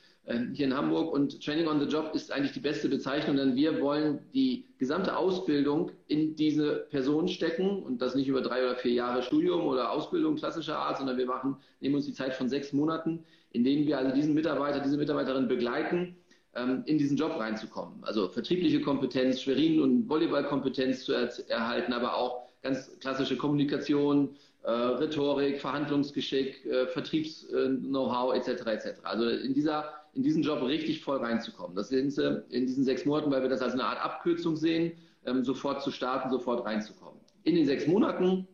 hier 0.54 0.66
in 0.66 0.74
Hamburg 0.74 1.12
und 1.12 1.44
Training 1.44 1.68
on 1.68 1.80
the 1.80 1.86
Job 1.86 2.14
ist 2.14 2.32
eigentlich 2.32 2.52
die 2.52 2.60
beste 2.60 2.88
Bezeichnung, 2.88 3.36
denn 3.36 3.56
wir 3.56 3.82
wollen 3.82 4.20
die 4.32 4.64
gesamte 4.78 5.14
Ausbildung 5.16 5.90
in 6.06 6.34
diese 6.34 6.86
Person 6.90 7.28
stecken 7.28 7.82
und 7.82 8.00
das 8.00 8.14
nicht 8.14 8.28
über 8.28 8.40
drei 8.40 8.62
oder 8.62 8.76
vier 8.76 8.92
Jahre 8.92 9.22
Studium 9.22 9.66
oder 9.66 9.90
Ausbildung 9.90 10.36
klassischer 10.36 10.78
Art, 10.78 10.96
sondern 10.96 11.18
wir 11.18 11.26
machen, 11.26 11.56
nehmen 11.80 11.96
uns 11.96 12.06
die 12.06 12.14
Zeit 12.14 12.34
von 12.34 12.48
sechs 12.48 12.72
Monaten, 12.72 13.24
in 13.50 13.64
denen 13.64 13.86
wir 13.86 13.98
also 13.98 14.14
diesen 14.14 14.32
Mitarbeiter, 14.32 14.80
diese 14.80 14.96
Mitarbeiterin 14.96 15.46
begleiten, 15.46 16.16
ähm, 16.54 16.84
in 16.86 16.96
diesen 16.96 17.18
Job 17.18 17.38
reinzukommen. 17.38 18.02
Also 18.02 18.28
vertriebliche 18.28 18.80
Kompetenz, 18.80 19.42
Schwerin- 19.42 19.82
und 19.82 20.08
Volleyballkompetenz 20.08 21.04
zu 21.04 21.12
er 21.12 21.30
erhalten, 21.48 21.92
aber 21.92 22.16
auch 22.16 22.48
ganz 22.62 22.98
klassische 23.00 23.36
Kommunikation, 23.36 24.36
äh, 24.62 24.70
Rhetorik, 24.70 25.60
Verhandlungsgeschick, 25.60 26.64
äh, 26.64 26.86
Vertriebs-Know-how 26.86 28.34
etc. 28.34 28.66
etc. 28.66 29.00
Also 29.02 29.28
in 29.28 29.52
dieser 29.52 29.92
in 30.14 30.22
diesen 30.22 30.42
Job 30.42 30.62
richtig 30.62 31.02
voll 31.02 31.18
reinzukommen. 31.18 31.76
Das 31.76 31.88
sind 31.88 32.10
sie 32.10 32.44
in 32.50 32.66
diesen 32.66 32.84
sechs 32.84 33.04
Monaten, 33.04 33.30
weil 33.30 33.42
wir 33.42 33.48
das 33.48 33.62
als 33.62 33.72
eine 33.72 33.84
Art 33.84 34.02
Abkürzung 34.02 34.56
sehen, 34.56 34.92
ähm, 35.26 35.44
sofort 35.44 35.82
zu 35.82 35.90
starten, 35.90 36.30
sofort 36.30 36.64
reinzukommen. 36.64 37.20
In 37.42 37.56
den 37.56 37.66
sechs 37.66 37.86
Monaten 37.86 38.46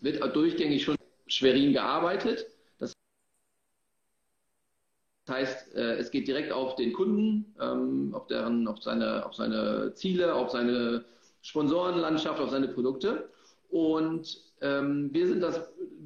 wird 0.00 0.22
durchgängig 0.36 0.84
schon 0.84 0.96
Schwerin 1.26 1.72
gearbeitet. 1.72 2.46
Das 2.78 2.92
heißt, 5.30 5.74
äh, 5.74 5.96
es 5.96 6.10
geht 6.10 6.28
direkt 6.28 6.52
auf 6.52 6.76
den 6.76 6.92
Kunden, 6.92 7.54
ähm, 7.60 8.14
auf, 8.14 8.26
deren, 8.26 8.68
auf, 8.68 8.82
seine, 8.82 9.24
auf 9.24 9.34
seine 9.34 9.94
Ziele, 9.94 10.34
auf 10.34 10.50
seine 10.50 11.04
Sponsorenlandschaft, 11.40 12.40
auf 12.40 12.50
seine 12.50 12.68
Produkte. 12.68 13.30
Und 13.70 14.38
wir 14.64 15.26
sind 15.26 15.40
das 15.40 15.60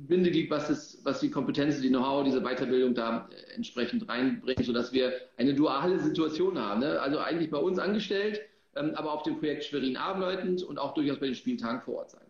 Bindeglied, 0.09 0.51
was, 0.51 0.71
ist, 0.71 1.05
was 1.05 1.21
die 1.21 1.31
Kompetenzen, 1.31 1.83
die 1.83 1.91
Know-how, 1.91 2.25
diese 2.25 2.41
Weiterbildung 2.41 2.95
da 2.95 3.29
äh, 3.31 3.55
entsprechend 3.55 4.09
reinbringt, 4.09 4.65
sodass 4.65 4.93
wir 4.93 5.13
eine 5.37 5.55
duale 5.55 5.99
Situation 6.01 6.59
haben. 6.59 6.81
Ne? 6.81 7.01
Also 7.01 7.19
eigentlich 7.19 7.51
bei 7.51 7.59
uns 7.59 7.79
angestellt, 7.79 8.41
ähm, 8.75 8.93
aber 8.95 9.13
auf 9.13 9.23
dem 9.23 9.39
Projekt 9.39 9.65
Schwerin 9.65 9.97
arbeitend 9.97 10.63
und 10.63 10.79
auch 10.79 10.95
durchaus 10.95 11.21
bei 11.21 11.27
den 11.27 11.35
Spieltagen 11.35 11.83
vor 11.83 11.97
Ort 11.97 12.11
sein. 12.11 12.23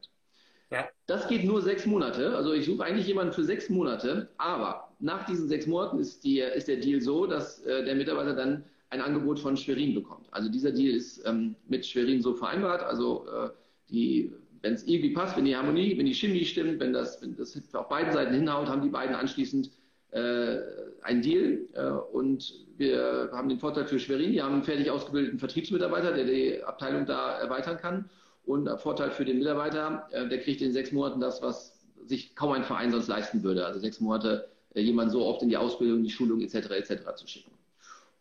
Ja. 0.70 0.87
Das 1.06 1.28
geht 1.28 1.44
nur 1.44 1.62
sechs 1.62 1.87
Monate. 1.87 2.37
Also 2.37 2.52
ich 2.52 2.66
suche 2.66 2.85
eigentlich 2.85 3.06
jemanden 3.06 3.32
für 3.32 3.44
sechs 3.44 3.70
Monate, 3.70 4.28
aber 4.37 4.92
nach 4.99 5.25
diesen 5.25 5.49
sechs 5.49 5.66
Monaten 5.66 5.99
ist, 5.99 6.25
die, 6.25 6.40
ist 6.40 6.68
der 6.68 6.76
Deal 6.76 7.00
so, 7.00 7.26
dass 7.26 7.61
äh, 7.61 7.85
der 7.85 7.94
Mitarbeiter 7.94 8.35
dann 8.35 8.64
ein 8.90 9.00
Angebot 9.00 9.38
von 9.38 9.56
Schwerin 9.56 9.94
bekommt. 9.94 10.26
Also 10.30 10.50
dieser 10.50 10.73
Deal 10.73 10.94
ist 10.94 11.23
ähm, 11.26 11.54
mit 11.68 11.87
Schwerin 11.87 12.20
so 12.20 12.35
vereinbart. 12.35 12.82
Also 12.82 13.26
äh, 13.28 13.50
die 13.90 14.32
wenn 14.62 14.74
es 14.74 14.86
irgendwie 14.86 15.10
passt, 15.10 15.36
wenn 15.36 15.44
die 15.44 15.56
Harmonie, 15.56 15.96
wenn 15.96 16.06
die 16.06 16.14
Chemie 16.14 16.44
stimmt, 16.44 16.80
wenn 16.80 16.92
das, 16.92 17.20
wenn 17.22 17.36
das 17.36 17.60
auf 17.74 17.88
beiden 17.88 18.12
Seiten 18.12 18.34
hinhaut, 18.34 18.68
haben 18.68 18.82
die 18.82 18.88
beiden 18.88 19.14
anschließend 19.14 19.70
äh, 20.10 20.58
einen 21.02 21.22
Deal. 21.22 21.60
Äh, 21.74 21.90
und 22.12 22.66
wir 22.76 23.30
haben 23.32 23.48
den 23.48 23.58
Vorteil 23.58 23.86
für 23.86 23.98
Schwerin, 23.98 24.32
die 24.32 24.42
haben 24.42 24.54
einen 24.54 24.64
fertig 24.64 24.90
ausgebildeten 24.90 25.38
Vertriebsmitarbeiter, 25.38 26.12
der 26.12 26.24
die 26.24 26.62
Abteilung 26.62 27.06
da 27.06 27.38
erweitern 27.38 27.76
kann. 27.76 28.10
Und 28.44 28.68
Vorteil 28.80 29.10
für 29.10 29.24
den 29.24 29.38
Mitarbeiter, 29.38 30.08
äh, 30.10 30.28
der 30.28 30.40
kriegt 30.40 30.62
in 30.62 30.72
sechs 30.72 30.92
Monaten 30.92 31.20
das, 31.20 31.42
was 31.42 31.78
sich 32.06 32.34
kaum 32.34 32.52
ein 32.52 32.64
Verein 32.64 32.90
sonst 32.90 33.08
leisten 33.08 33.42
würde. 33.42 33.66
Also 33.66 33.80
sechs 33.80 34.00
Monate 34.00 34.48
äh, 34.74 34.80
jemanden 34.80 35.12
so 35.12 35.24
oft 35.24 35.42
in 35.42 35.48
die 35.48 35.56
Ausbildung, 35.56 36.02
die 36.02 36.10
Schulung 36.10 36.40
etc. 36.40 36.70
etc. 36.70 37.14
zu 37.16 37.26
schicken. 37.26 37.50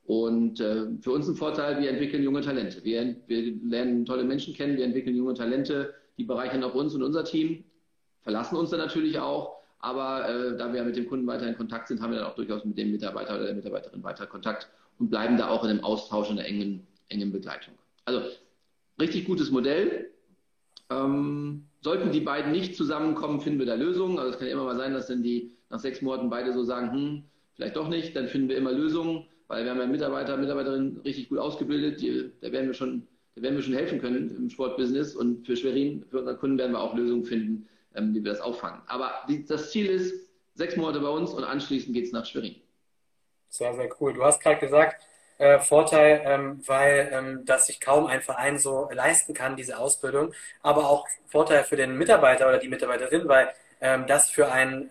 Und 0.05 0.59
äh, 0.61 0.85
für 1.01 1.11
uns 1.11 1.27
ein 1.27 1.35
Vorteil, 1.35 1.81
wir 1.81 1.89
entwickeln 1.89 2.23
junge 2.23 2.41
Talente. 2.41 2.83
Wir, 2.83 3.15
wir 3.27 3.53
lernen 3.63 4.05
tolle 4.05 4.23
Menschen 4.23 4.53
kennen, 4.53 4.77
wir 4.77 4.85
entwickeln 4.85 5.15
junge 5.15 5.33
Talente, 5.33 5.93
die 6.17 6.23
bereichern 6.23 6.63
auch 6.63 6.73
uns 6.73 6.93
und 6.93 7.03
unser 7.03 7.23
Team, 7.23 7.63
verlassen 8.21 8.55
uns 8.55 8.69
dann 8.69 8.79
natürlich 8.79 9.19
auch. 9.19 9.57
Aber 9.79 10.27
äh, 10.27 10.57
da 10.57 10.73
wir 10.73 10.83
mit 10.83 10.95
dem 10.95 11.07
Kunden 11.07 11.27
weiter 11.27 11.47
in 11.47 11.55
Kontakt 11.55 11.87
sind, 11.87 12.01
haben 12.01 12.11
wir 12.11 12.19
dann 12.19 12.27
auch 12.27 12.35
durchaus 12.35 12.65
mit 12.65 12.77
dem 12.77 12.91
Mitarbeiter 12.91 13.35
oder 13.35 13.45
der 13.45 13.55
Mitarbeiterin 13.55 14.03
weiter 14.03 14.25
Kontakt 14.25 14.67
und 14.97 15.09
bleiben 15.09 15.37
da 15.37 15.49
auch 15.49 15.63
in 15.63 15.69
einem 15.69 15.83
Austausch 15.83 16.29
und 16.29 16.39
einer 16.39 16.47
engen, 16.47 16.87
engen 17.09 17.31
Begleitung. 17.31 17.75
Also 18.05 18.21
richtig 18.99 19.25
gutes 19.25 19.51
Modell. 19.51 20.09
Ähm, 20.89 21.65
sollten 21.81 22.11
die 22.11 22.21
beiden 22.21 22.51
nicht 22.51 22.75
zusammenkommen, 22.75 23.39
finden 23.39 23.59
wir 23.59 23.65
da 23.65 23.75
Lösungen. 23.75 24.17
Also 24.17 24.31
es 24.31 24.39
kann 24.39 24.47
ja 24.47 24.53
immer 24.53 24.63
mal 24.63 24.77
sein, 24.77 24.93
dass 24.93 25.07
dann 25.07 25.21
die 25.21 25.51
nach 25.69 25.79
sechs 25.79 26.01
Monaten 26.01 26.29
beide 26.29 26.53
so 26.53 26.63
sagen, 26.63 26.91
hm, 26.91 27.23
vielleicht 27.53 27.75
doch 27.75 27.87
nicht, 27.87 28.15
dann 28.15 28.27
finden 28.27 28.49
wir 28.49 28.57
immer 28.57 28.71
Lösungen, 28.71 29.25
weil 29.47 29.63
wir 29.63 29.71
haben 29.71 29.79
ja 29.79 29.87
Mitarbeiter, 29.87 30.37
Mitarbeiterinnen 30.37 31.01
richtig 31.01 31.29
gut 31.29 31.39
ausgebildet, 31.39 32.01
die, 32.01 32.31
da 32.41 32.51
werden 32.51 32.67
wir 32.67 32.73
schon, 32.73 33.07
werden 33.41 33.55
wir 33.55 33.63
schon 33.63 33.73
helfen 33.73 33.99
können 33.99 34.35
im 34.35 34.49
Sportbusiness 34.49 35.15
und 35.15 35.45
für 35.45 35.55
Schwerin, 35.55 36.05
für 36.09 36.19
unsere 36.19 36.37
Kunden 36.37 36.57
werden 36.57 36.71
wir 36.71 36.81
auch 36.81 36.95
Lösungen 36.95 37.25
finden, 37.25 37.67
ähm, 37.95 38.13
wie 38.13 38.23
wir 38.23 38.31
das 38.31 38.41
auffangen. 38.41 38.81
Aber 38.87 39.11
die, 39.27 39.45
das 39.45 39.71
Ziel 39.71 39.87
ist, 39.87 40.13
sechs 40.55 40.75
Monate 40.75 40.99
bei 40.99 41.09
uns 41.09 41.31
und 41.31 41.43
anschließend 41.43 41.93
geht 41.93 42.05
es 42.05 42.11
nach 42.11 42.25
Schwerin. 42.25 42.55
Sehr, 43.49 43.73
sehr 43.75 43.89
cool. 43.99 44.13
Du 44.13 44.23
hast 44.23 44.41
gerade 44.41 44.59
gesagt, 44.59 45.01
äh, 45.37 45.59
Vorteil, 45.59 46.21
ähm, 46.25 46.61
weil 46.65 47.09
ähm, 47.13 47.45
das 47.45 47.67
sich 47.67 47.79
kaum 47.79 48.07
ein 48.07 48.21
Verein 48.21 48.57
so 48.57 48.89
leisten 48.91 49.33
kann, 49.33 49.55
diese 49.55 49.77
Ausbildung, 49.77 50.33
aber 50.63 50.89
auch 50.89 51.07
Vorteil 51.27 51.63
für 51.63 51.75
den 51.75 51.97
Mitarbeiter 51.97 52.47
oder 52.47 52.57
die 52.57 52.67
Mitarbeiterin, 52.67 53.27
weil 53.27 53.49
ähm, 53.79 54.05
das 54.07 54.31
für 54.31 54.51
einen 54.51 54.89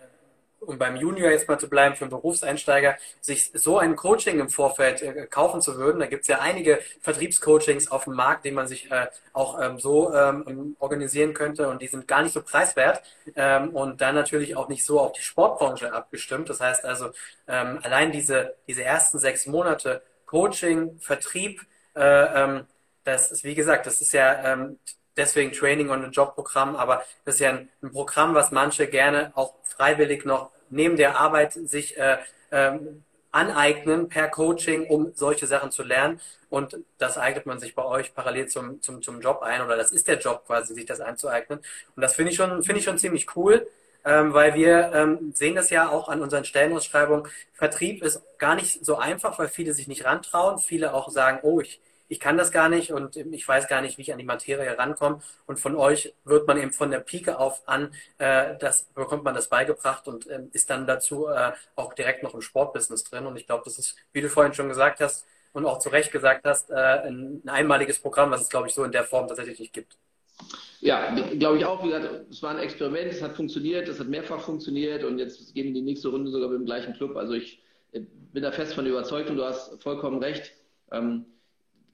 um 0.59 0.77
beim 0.77 0.95
Junior 0.95 1.31
jetzt 1.31 1.47
mal 1.47 1.59
zu 1.59 1.69
bleiben, 1.69 1.95
für 1.95 2.05
einen 2.05 2.11
Berufseinsteiger, 2.11 2.97
sich 3.21 3.51
so 3.53 3.77
ein 3.77 3.95
Coaching 3.95 4.39
im 4.39 4.49
Vorfeld 4.49 5.01
äh, 5.01 5.27
kaufen 5.27 5.61
zu 5.61 5.77
würden. 5.77 5.99
Da 5.99 6.07
gibt 6.07 6.23
es 6.23 6.27
ja 6.27 6.39
einige 6.39 6.79
Vertriebscoachings 7.01 7.89
auf 7.89 8.05
dem 8.05 8.13
Markt, 8.13 8.45
die 8.45 8.51
man 8.51 8.67
sich 8.67 8.91
äh, 8.91 9.07
auch 9.33 9.61
ähm, 9.61 9.79
so 9.79 10.13
ähm, 10.13 10.75
organisieren 10.79 11.33
könnte 11.33 11.69
und 11.69 11.81
die 11.81 11.87
sind 11.87 12.07
gar 12.07 12.23
nicht 12.23 12.33
so 12.33 12.41
preiswert 12.41 13.01
ähm, 13.35 13.69
und 13.69 14.01
dann 14.01 14.15
natürlich 14.15 14.55
auch 14.55 14.67
nicht 14.67 14.85
so 14.85 14.99
auf 14.99 15.13
die 15.13 15.21
Sportbranche 15.21 15.93
abgestimmt. 15.93 16.49
Das 16.49 16.59
heißt 16.59 16.85
also, 16.85 17.11
ähm, 17.47 17.79
allein 17.83 18.11
diese, 18.11 18.55
diese 18.67 18.83
ersten 18.83 19.19
sechs 19.19 19.45
Monate 19.45 20.01
Coaching, 20.25 20.99
Vertrieb, 20.99 21.61
äh, 21.95 22.01
ähm, 22.01 22.65
das 23.03 23.31
ist, 23.31 23.43
wie 23.43 23.55
gesagt, 23.55 23.85
das 23.85 24.01
ist 24.01 24.11
ja 24.11 24.53
ähm, 24.53 24.79
deswegen 25.17 25.51
Training 25.51 25.89
on 25.89 26.01
the 26.03 26.09
Job 26.09 26.35
Programm, 26.35 26.75
aber 26.75 27.03
das 27.25 27.35
ist 27.35 27.41
ja 27.41 27.49
ein, 27.49 27.69
ein, 27.81 27.91
Programm, 27.91 28.33
was 28.35 28.51
manche 28.51 28.87
gerne 28.87 29.31
auch 29.35 29.55
freiwillig 29.63 30.25
noch 30.25 30.51
neben 30.69 30.95
der 30.95 31.19
Arbeit 31.19 31.53
sich 31.53 31.97
äh, 31.97 32.17
ähm, 32.51 33.03
aneignen 33.31 34.07
per 34.09 34.29
Coaching, 34.29 34.87
um 34.87 35.11
solche 35.13 35.47
Sachen 35.47 35.71
zu 35.71 35.83
lernen. 35.83 36.19
Und 36.49 36.77
das 36.97 37.17
eignet 37.17 37.45
man 37.45 37.59
sich 37.59 37.75
bei 37.75 37.83
euch 37.83 38.15
parallel 38.15 38.47
zum, 38.47 38.81
zum, 38.81 39.01
zum 39.01 39.19
Job 39.21 39.41
ein, 39.41 39.61
oder 39.61 39.75
das 39.75 39.91
ist 39.91 40.07
der 40.07 40.17
Job 40.17 40.45
quasi, 40.47 40.73
sich 40.73 40.85
das 40.85 41.01
einzueignen. 41.01 41.59
Und 41.95 42.01
das 42.01 42.15
finde 42.15 42.31
ich 42.31 42.37
schon, 42.37 42.63
finde 42.63 42.79
ich 42.79 42.85
schon 42.85 42.97
ziemlich 42.97 43.35
cool, 43.35 43.67
ähm, 44.05 44.33
weil 44.33 44.53
wir 44.53 44.91
ähm, 44.93 45.33
sehen 45.33 45.55
das 45.55 45.69
ja 45.69 45.89
auch 45.89 46.07
an 46.07 46.21
unseren 46.21 46.45
Stellenausschreibungen. 46.45 47.27
Vertrieb 47.53 48.01
ist 48.01 48.21
gar 48.37 48.55
nicht 48.55 48.85
so 48.85 48.95
einfach, 48.95 49.37
weil 49.37 49.49
viele 49.49 49.73
sich 49.73 49.87
nicht 49.87 50.05
rantrauen. 50.05 50.59
Viele 50.59 50.93
auch 50.93 51.09
sagen, 51.09 51.39
oh, 51.43 51.59
ich, 51.59 51.81
ich 52.09 52.19
kann 52.19 52.37
das 52.37 52.51
gar 52.51 52.69
nicht 52.69 52.91
und 52.91 53.15
ich 53.17 53.47
weiß 53.47 53.67
gar 53.67 53.81
nicht, 53.81 53.97
wie 53.97 54.03
ich 54.03 54.11
an 54.11 54.17
die 54.17 54.25
Materie 54.25 54.77
rankomme. 54.77 55.21
Und 55.45 55.59
von 55.59 55.75
euch 55.75 56.13
wird 56.23 56.47
man 56.47 56.57
eben 56.57 56.71
von 56.71 56.91
der 56.91 56.99
Pike 56.99 57.37
auf 57.37 57.67
an, 57.67 57.91
äh, 58.17 58.55
das 58.59 58.83
bekommt 58.95 59.23
man 59.23 59.35
das 59.35 59.49
beigebracht 59.49 60.07
und 60.07 60.27
äh, 60.27 60.41
ist 60.53 60.69
dann 60.69 60.87
dazu 60.87 61.27
äh, 61.27 61.51
auch 61.75 61.93
direkt 61.93 62.23
noch 62.23 62.33
im 62.33 62.41
Sportbusiness 62.41 63.03
drin. 63.03 63.25
Und 63.25 63.37
ich 63.37 63.45
glaube, 63.45 63.63
das 63.65 63.77
ist, 63.77 63.95
wie 64.13 64.21
du 64.21 64.29
vorhin 64.29 64.53
schon 64.53 64.69
gesagt 64.69 64.99
hast 65.01 65.25
und 65.53 65.65
auch 65.65 65.79
zu 65.79 65.89
Recht 65.89 66.11
gesagt 66.11 66.45
hast, 66.45 66.69
äh, 66.69 66.75
ein, 66.75 67.41
ein 67.43 67.49
einmaliges 67.49 67.99
Programm, 67.99 68.31
was 68.31 68.41
es, 68.41 68.49
glaube 68.49 68.67
ich, 68.67 68.73
so 68.73 68.83
in 68.83 68.91
der 68.91 69.03
Form 69.03 69.27
tatsächlich 69.27 69.59
nicht 69.59 69.73
gibt. 69.73 69.97
Ja, 70.79 71.13
glaube 71.15 71.57
ich 71.57 71.65
auch. 71.65 71.83
Wie 71.83 71.87
gesagt, 71.87 72.29
es 72.29 72.43
war 72.43 72.51
ein 72.51 72.59
Experiment, 72.59 73.11
es 73.11 73.21
hat 73.21 73.35
funktioniert, 73.35 73.87
es 73.87 73.99
hat 73.99 74.07
mehrfach 74.07 74.41
funktioniert 74.41 75.03
und 75.03 75.17
jetzt 75.17 75.53
gehen 75.55 75.73
die 75.73 75.81
nächste 75.81 76.09
Runde 76.09 76.29
sogar 76.31 76.49
mit 76.49 76.59
dem 76.59 76.65
gleichen 76.65 76.93
Club. 76.93 77.15
Also 77.17 77.33
ich 77.33 77.61
äh, 77.91 78.01
bin 78.01 78.43
da 78.43 78.51
fest 78.51 78.75
von 78.75 78.85
überzeugt 78.85 79.29
und 79.29 79.37
du 79.37 79.43
hast 79.43 79.81
vollkommen 79.81 80.21
recht. 80.21 80.53
Ähm, 80.91 81.25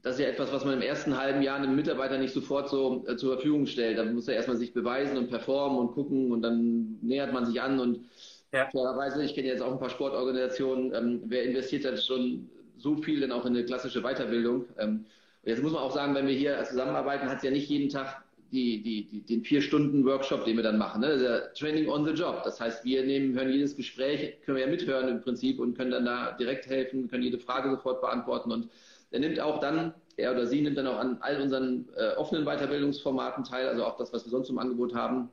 das 0.04 0.16
ist 0.16 0.22
ja 0.22 0.28
etwas, 0.28 0.52
was 0.52 0.66
man 0.66 0.76
im 0.76 0.82
ersten 0.82 1.18
halben 1.18 1.42
Jahr 1.42 1.58
einem 1.58 1.76
Mitarbeiter 1.76 2.18
nicht 2.18 2.34
sofort 2.34 2.70
so 2.70 3.06
äh, 3.08 3.16
zur 3.16 3.36
Verfügung 3.36 3.66
stellt. 3.66 3.98
Da 3.98 4.04
muss 4.04 4.28
er 4.28 4.36
erstmal 4.36 4.58
sich 4.58 4.74
beweisen 4.74 5.18
und 5.18 5.30
performen 5.30 5.80
und 5.80 5.94
gucken 5.94 6.34
und 6.34 6.42
dann 6.42 7.00
nähert 7.02 7.32
man 7.32 7.46
sich 7.46 7.62
an 7.62 7.80
und 7.80 8.06
ja. 8.52 8.68
fairerweise, 8.70 9.24
ich 9.24 9.34
kenne 9.34 9.48
jetzt 9.48 9.62
auch 9.62 9.72
ein 9.72 9.80
paar 9.80 9.90
Sportorganisationen, 9.90 10.94
ähm, 10.94 11.22
wer 11.26 11.44
investiert 11.44 11.86
dann 11.86 11.98
schon 11.98 12.50
so 12.78 12.98
viel 12.98 13.22
denn 13.22 13.32
auch 13.32 13.46
in 13.46 13.56
eine 13.56 13.64
klassische 13.64 14.02
Weiterbildung? 14.02 14.66
Ähm, 14.78 15.06
jetzt 15.44 15.64
muss 15.64 15.72
man 15.72 15.82
auch 15.82 15.94
sagen, 15.94 16.14
wenn 16.16 16.28
wir 16.28 16.36
hier 16.36 16.62
zusammenarbeiten, 16.66 17.30
hat 17.30 17.38
es 17.38 17.44
ja 17.44 17.52
nicht 17.52 17.70
jeden 17.70 17.88
Tag 17.88 18.24
die, 18.52 18.84
die, 18.84 19.06
die, 19.06 19.22
den 19.22 19.44
vier 19.44 19.62
Stunden 19.62 20.06
Workshop, 20.06 20.44
den 20.46 20.58
wir 20.58 20.64
dann 20.64 20.78
machen. 20.78 21.02
Ne? 21.02 21.18
Der 21.18 21.54
Training 21.54 21.90
on 21.90 22.06
the 22.06 22.12
Job. 22.12 22.44
Das 22.44 22.60
heißt, 22.60 22.86
wir 22.86 23.04
nehmen, 23.04 23.34
hören 23.34 23.52
jedes 23.52 23.76
Gespräch, 23.76 24.42
können 24.46 24.58
wir 24.58 24.66
ja 24.66 24.70
mithören 24.70 25.08
im 25.08 25.22
Prinzip 25.22 25.60
und 25.60 25.76
können 25.76 25.92
dann 25.92 26.06
da 26.06 26.34
direkt 26.34 26.68
helfen, 26.68 27.10
können 27.10 27.24
jede 27.24 27.40
Frage 27.40 27.72
sofort 27.72 28.02
beantworten 28.02 28.52
und 28.52 28.70
er 29.14 29.20
nimmt 29.20 29.40
auch 29.40 29.60
dann, 29.60 29.94
er 30.18 30.32
oder 30.32 30.48
sie 30.48 30.62
nimmt 30.62 30.78
dann 30.78 30.88
auch 30.88 30.98
an 30.98 31.18
all 31.22 31.40
unseren 31.40 31.88
äh, 31.96 32.16
offenen 32.16 32.46
Weiterbildungsformaten 32.46 33.44
teil, 33.44 33.68
also 33.68 33.86
auch 33.86 33.96
das, 33.98 34.12
was 34.12 34.26
wir 34.26 34.32
sonst 34.32 34.50
im 34.50 34.58
Angebot 34.58 34.96
haben. 34.96 35.30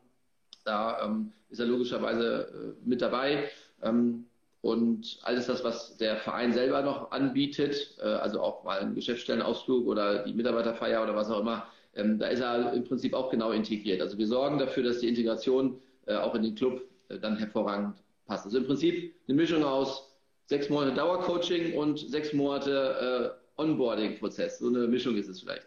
Da 0.64 1.02
ähm, 1.02 1.32
ist 1.48 1.60
er 1.60 1.66
logischerweise 1.66 2.76
äh, 2.76 2.88
mit 2.88 3.00
dabei. 3.00 3.48
Ähm, 3.82 4.26
und 4.60 5.18
alles 5.22 5.46
das, 5.46 5.64
was 5.64 5.96
der 5.96 6.18
Verein 6.18 6.52
selber 6.52 6.82
noch 6.82 7.10
anbietet, 7.10 7.96
äh, 8.00 8.04
also 8.04 8.42
auch 8.42 8.64
mal 8.64 8.80
einen 8.80 8.94
Geschäftsstellenausflug 8.94 9.86
oder 9.86 10.24
die 10.24 10.34
Mitarbeiterfeier 10.34 11.02
oder 11.02 11.16
was 11.16 11.30
auch 11.30 11.40
immer, 11.40 11.66
ähm, 11.94 12.18
da 12.18 12.26
ist 12.26 12.40
er 12.40 12.74
im 12.74 12.84
Prinzip 12.84 13.14
auch 13.14 13.30
genau 13.30 13.52
integriert. 13.52 14.02
Also 14.02 14.18
wir 14.18 14.26
sorgen 14.26 14.58
dafür, 14.58 14.82
dass 14.82 14.98
die 14.98 15.08
Integration 15.08 15.80
äh, 16.04 16.16
auch 16.16 16.34
in 16.34 16.42
den 16.42 16.54
Club 16.54 16.82
äh, 17.08 17.18
dann 17.18 17.38
hervorragend 17.38 17.96
passt. 18.26 18.44
Also 18.44 18.58
im 18.58 18.66
Prinzip 18.66 19.14
eine 19.26 19.36
Mischung 19.36 19.64
aus 19.64 20.14
sechs 20.44 20.68
Monate 20.68 20.94
Dauercoaching 20.94 21.78
und 21.78 21.98
sechs 21.98 22.34
Monate 22.34 23.34
äh, 23.36 23.39
Onboarding-Prozess. 23.60 24.58
So 24.58 24.68
eine 24.68 24.88
Mischung 24.88 25.16
ist 25.16 25.28
es 25.28 25.40
vielleicht. 25.40 25.66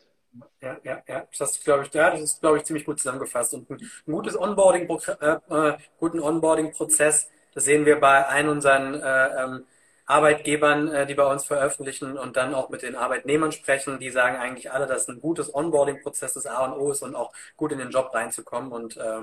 Ja, 0.62 0.80
ja, 0.84 1.04
ja. 1.08 1.28
Das 1.38 1.64
glaube 1.64 1.84
ich, 1.86 1.94
ja, 1.94 2.10
das 2.12 2.22
ist, 2.22 2.42
glaube 2.42 2.58
ich, 2.58 2.64
ziemlich 2.64 2.86
gut 2.86 3.00
zusammengefasst. 3.00 3.54
Und 3.54 3.70
ein, 3.70 3.78
ein 4.08 4.12
gutes 4.12 4.38
Onboarding, 4.38 4.90
äh, 4.90 5.38
äh, 5.50 5.78
guten 6.00 6.20
Onboarding-Prozess, 6.20 7.30
das 7.54 7.64
sehen 7.66 7.86
wir 7.86 8.00
bei 8.00 8.26
allen 8.26 8.50
unseren 8.50 8.96
äh, 8.96 9.44
ähm, 9.44 9.66
Arbeitgebern, 10.06 10.88
äh, 10.90 11.06
die 11.08 11.14
bei 11.16 11.26
uns 11.26 11.46
veröffentlichen 11.46 12.18
und 12.18 12.36
dann 12.36 12.54
auch 12.56 12.70
mit 12.70 12.82
den 12.82 12.96
Arbeitnehmern 12.96 13.52
sprechen. 13.52 14.00
Die 14.00 14.10
sagen 14.10 14.38
eigentlich 14.38 14.72
alle, 14.72 14.88
dass 14.88 15.08
ein 15.08 15.22
gutes 15.22 15.54
Onboarding-Prozess 15.54 16.34
das 16.34 16.46
A 16.48 16.66
und 16.66 16.74
O 16.80 16.92
ist 16.92 17.04
und 17.04 17.16
auch 17.16 17.32
gut 17.56 17.72
in 17.72 17.78
den 17.80 17.92
Job 17.92 18.14
reinzukommen. 18.14 18.72
Und 18.72 18.98
äh, 18.98 19.22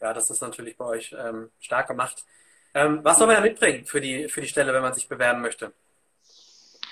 ja, 0.00 0.12
das 0.12 0.30
ist 0.30 0.40
natürlich 0.42 0.76
bei 0.76 0.84
euch 0.86 1.14
ähm, 1.18 1.50
stark 1.60 1.88
gemacht. 1.88 2.24
Ähm, 2.74 3.00
was 3.02 3.18
soll 3.18 3.26
man 3.28 3.36
da 3.36 3.42
mitbringen 3.42 3.84
für 3.86 4.00
die, 4.00 4.28
für 4.28 4.40
die 4.40 4.48
Stelle, 4.48 4.72
wenn 4.74 4.82
man 4.82 4.94
sich 4.94 5.08
bewerben 5.08 5.40
möchte? 5.40 5.72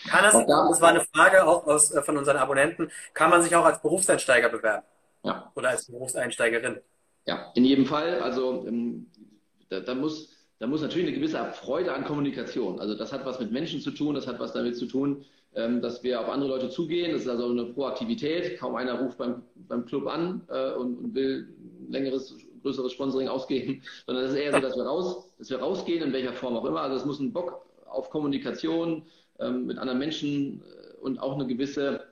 Kann 0.09 0.25
das, 0.25 0.35
das 0.35 0.81
war 0.81 0.89
eine 0.89 1.01
Frage 1.01 1.45
auch 1.45 1.67
aus, 1.67 1.91
äh, 1.93 2.03
von 2.03 2.17
unseren 2.17 2.37
Abonnenten, 2.37 2.91
kann 3.15 3.31
man 3.31 3.43
sich 3.43 3.55
auch 3.55 3.65
als 3.65 3.81
Berufseinsteiger 3.81 4.49
bewerben? 4.49 4.85
Ja. 5.23 5.51
Oder 5.55 5.71
als 5.71 5.87
Berufseinsteigerin? 5.87 6.81
Ja, 7.27 7.51
in 7.55 7.65
jedem 7.65 7.87
Fall. 7.87 8.21
Also 8.21 8.65
ähm, 8.67 9.07
da, 9.69 9.81
da, 9.81 9.95
muss, 9.95 10.31
da 10.59 10.67
muss 10.67 10.83
natürlich 10.83 11.09
eine 11.09 11.17
gewisse 11.17 11.45
Freude 11.53 11.93
an 11.93 12.05
Kommunikation. 12.05 12.79
Also 12.79 12.95
das 12.95 13.13
hat 13.13 13.27
was 13.27 13.41
mit 13.41 13.51
Menschen 13.51 13.81
zu 13.81 13.91
tun, 13.91 14.15
das 14.15 14.27
hat 14.27 14.39
was 14.39 14.53
damit 14.53 14.77
zu 14.77 14.87
tun, 14.87 15.25
ähm, 15.55 15.83
dass 15.83 16.03
wir 16.03 16.21
auf 16.21 16.29
andere 16.29 16.51
Leute 16.51 16.71
zugehen. 16.71 17.13
Das 17.13 17.23
ist 17.23 17.29
also 17.29 17.51
eine 17.51 17.65
Proaktivität. 17.65 18.59
Kaum 18.59 18.77
einer 18.77 19.01
ruft 19.01 19.19
beim, 19.19 19.43
beim 19.55 19.85
Club 19.87 20.07
an 20.07 20.43
äh, 20.49 20.73
und, 20.73 20.99
und 20.99 21.15
will 21.15 21.49
längeres 21.89 22.37
größeres 22.63 22.93
Sponsoring 22.93 23.29
ausgeben, 23.29 23.83
sondern 24.07 24.25
es 24.25 24.33
ist 24.33 24.39
eher 24.39 24.53
so, 24.53 24.61
dass 24.61 24.77
wir 24.77 24.85
raus, 24.85 25.31
dass 25.39 25.51
wir 25.51 25.59
rausgehen, 25.59 26.03
in 26.03 26.13
welcher 26.13 26.33
Form 26.33 26.57
auch 26.57 26.65
immer. 26.65 26.81
Also 26.81 26.97
es 26.97 27.05
muss 27.05 27.21
ein 27.21 27.33
Bock 27.33 27.67
auf 27.87 28.11
Kommunikation, 28.11 29.07
ähm, 29.41 29.67
mit 29.67 29.79
anderen 29.79 29.99
Menschen 29.99 30.63
äh, 30.63 30.97
und 31.01 31.19
auch 31.19 31.35
eine 31.35 31.47
gewisse, 31.47 32.05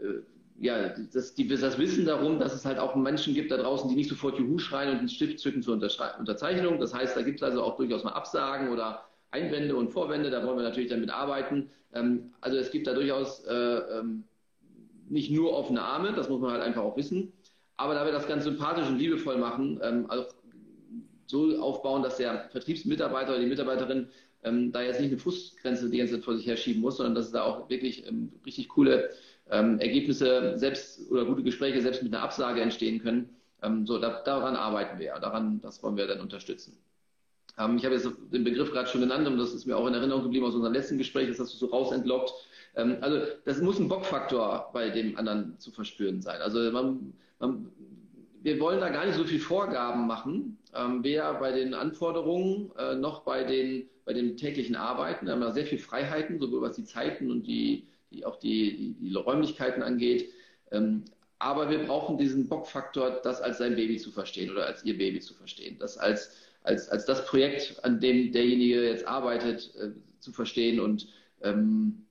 äh, 0.00 0.20
ja, 0.60 0.94
das, 1.12 1.34
die, 1.34 1.46
das 1.46 1.78
Wissen 1.78 2.04
darum, 2.04 2.38
dass 2.38 2.54
es 2.54 2.64
halt 2.64 2.78
auch 2.78 2.94
Menschen 2.96 3.34
gibt 3.34 3.50
da 3.50 3.56
draußen, 3.56 3.88
die 3.88 3.94
nicht 3.94 4.08
sofort 4.08 4.38
Juhu 4.38 4.58
schreien 4.58 4.90
und 4.90 4.98
einen 4.98 5.08
Stift 5.08 5.38
zücken 5.38 5.62
zur 5.62 5.74
Unterzeichnung. 5.74 6.78
Das 6.78 6.92
heißt, 6.92 7.16
da 7.16 7.22
gibt 7.22 7.40
es 7.40 7.42
also 7.42 7.62
auch 7.62 7.76
durchaus 7.76 8.04
mal 8.04 8.12
Absagen 8.12 8.70
oder 8.70 9.04
Einwände 9.30 9.76
und 9.76 9.90
Vorwände, 9.90 10.30
da 10.30 10.44
wollen 10.44 10.56
wir 10.56 10.64
natürlich 10.64 10.90
damit 10.90 11.10
arbeiten. 11.10 11.70
Ähm, 11.92 12.32
also 12.40 12.56
es 12.56 12.70
gibt 12.70 12.86
da 12.86 12.94
durchaus 12.94 13.44
äh, 13.44 13.54
ähm, 13.54 14.24
nicht 15.08 15.30
nur 15.30 15.52
offene 15.52 15.82
Arme, 15.82 16.12
das 16.12 16.28
muss 16.28 16.40
man 16.40 16.52
halt 16.52 16.62
einfach 16.62 16.82
auch 16.82 16.96
wissen. 16.96 17.32
Aber 17.76 17.94
da 17.94 18.04
wir 18.04 18.12
das 18.12 18.26
ganz 18.26 18.44
sympathisch 18.44 18.88
und 18.88 18.98
liebevoll 18.98 19.38
machen, 19.38 19.78
ähm, 19.82 20.06
also 20.08 20.26
so 21.26 21.60
aufbauen, 21.60 22.02
dass 22.02 22.16
der 22.16 22.48
Vertriebsmitarbeiter 22.50 23.30
oder 23.30 23.40
die 23.40 23.46
Mitarbeiterin 23.46 24.08
ähm, 24.44 24.72
da 24.72 24.82
jetzt 24.82 25.00
nicht 25.00 25.10
eine 25.10 25.18
Fußgrenze 25.18 25.90
die 25.90 25.98
ganze 25.98 26.14
Zeit 26.14 26.24
vor 26.24 26.36
sich 26.36 26.46
herschieben 26.46 26.80
muss, 26.80 26.96
sondern 26.96 27.14
dass 27.14 27.26
es 27.26 27.32
da 27.32 27.42
auch 27.42 27.68
wirklich 27.68 28.06
ähm, 28.06 28.32
richtig 28.46 28.68
coole 28.68 29.10
ähm, 29.50 29.78
Ergebnisse 29.80 30.58
selbst 30.58 31.10
oder 31.10 31.24
gute 31.24 31.42
Gespräche 31.42 31.80
selbst 31.82 32.02
mit 32.02 32.14
einer 32.14 32.22
Absage 32.22 32.60
entstehen 32.60 33.00
können. 33.00 33.30
Ähm, 33.62 33.86
so, 33.86 33.98
da, 33.98 34.22
daran 34.22 34.56
arbeiten 34.56 34.98
wir 34.98 35.06
ja, 35.06 35.18
daran, 35.18 35.60
das 35.60 35.82
wollen 35.82 35.96
wir 35.96 36.06
dann 36.06 36.20
unterstützen. 36.20 36.76
Ähm, 37.58 37.76
ich 37.76 37.84
habe 37.84 37.94
jetzt 37.94 38.08
den 38.32 38.44
Begriff 38.44 38.70
gerade 38.70 38.88
schon 38.88 39.00
genannt 39.00 39.26
und 39.26 39.38
das 39.38 39.52
ist 39.52 39.66
mir 39.66 39.76
auch 39.76 39.86
in 39.86 39.94
Erinnerung 39.94 40.22
geblieben 40.22 40.46
aus 40.46 40.54
unserem 40.54 40.74
letzten 40.74 40.98
Gespräch, 40.98 41.28
das 41.28 41.40
hast 41.40 41.54
du 41.54 41.58
so 41.58 41.66
rausentlockt. 41.66 42.32
Ähm, 42.76 42.98
also 43.00 43.20
das 43.44 43.60
muss 43.60 43.78
ein 43.78 43.88
Bockfaktor 43.88 44.70
bei 44.72 44.90
dem 44.90 45.16
anderen 45.16 45.58
zu 45.58 45.70
verspüren 45.72 46.22
sein. 46.22 46.40
Also 46.40 46.70
man, 46.70 47.12
man 47.40 47.72
wir 48.42 48.60
wollen 48.60 48.80
da 48.80 48.88
gar 48.88 49.06
nicht 49.06 49.16
so 49.16 49.24
viel 49.24 49.40
Vorgaben 49.40 50.06
machen, 50.06 50.58
ähm, 50.74 51.02
weder 51.02 51.34
bei 51.34 51.52
den 51.52 51.74
Anforderungen 51.74 52.70
äh, 52.78 52.94
noch 52.94 53.22
bei 53.22 53.44
den, 53.44 53.88
bei 54.04 54.12
den 54.12 54.36
täglichen 54.36 54.76
Arbeiten. 54.76 55.26
Wir 55.26 55.32
haben 55.32 55.40
da 55.40 55.52
sehr 55.52 55.66
viel 55.66 55.78
Freiheiten, 55.78 56.38
sowohl 56.38 56.62
was 56.62 56.76
die 56.76 56.84
Zeiten 56.84 57.30
und 57.30 57.46
die, 57.46 57.88
die 58.10 58.24
auch 58.24 58.36
die, 58.36 58.76
die, 58.76 59.08
die 59.08 59.14
Räumlichkeiten 59.14 59.82
angeht. 59.82 60.30
Ähm, 60.70 61.04
aber 61.38 61.70
wir 61.70 61.84
brauchen 61.84 62.18
diesen 62.18 62.48
Bockfaktor, 62.48 63.20
das 63.22 63.40
als 63.40 63.58
sein 63.58 63.76
Baby 63.76 63.98
zu 63.98 64.10
verstehen 64.10 64.50
oder 64.50 64.66
als 64.66 64.84
ihr 64.84 64.98
Baby 64.98 65.20
zu 65.20 65.34
verstehen, 65.34 65.76
das 65.78 65.96
als, 65.96 66.36
als, 66.62 66.88
als 66.88 67.06
das 67.06 67.24
Projekt, 67.26 67.84
an 67.84 68.00
dem 68.00 68.32
derjenige 68.32 68.84
jetzt 68.88 69.06
arbeitet, 69.06 69.72
äh, 69.76 69.90
zu 70.18 70.32
verstehen 70.32 70.80
und 70.80 71.08
ähm, 71.42 72.04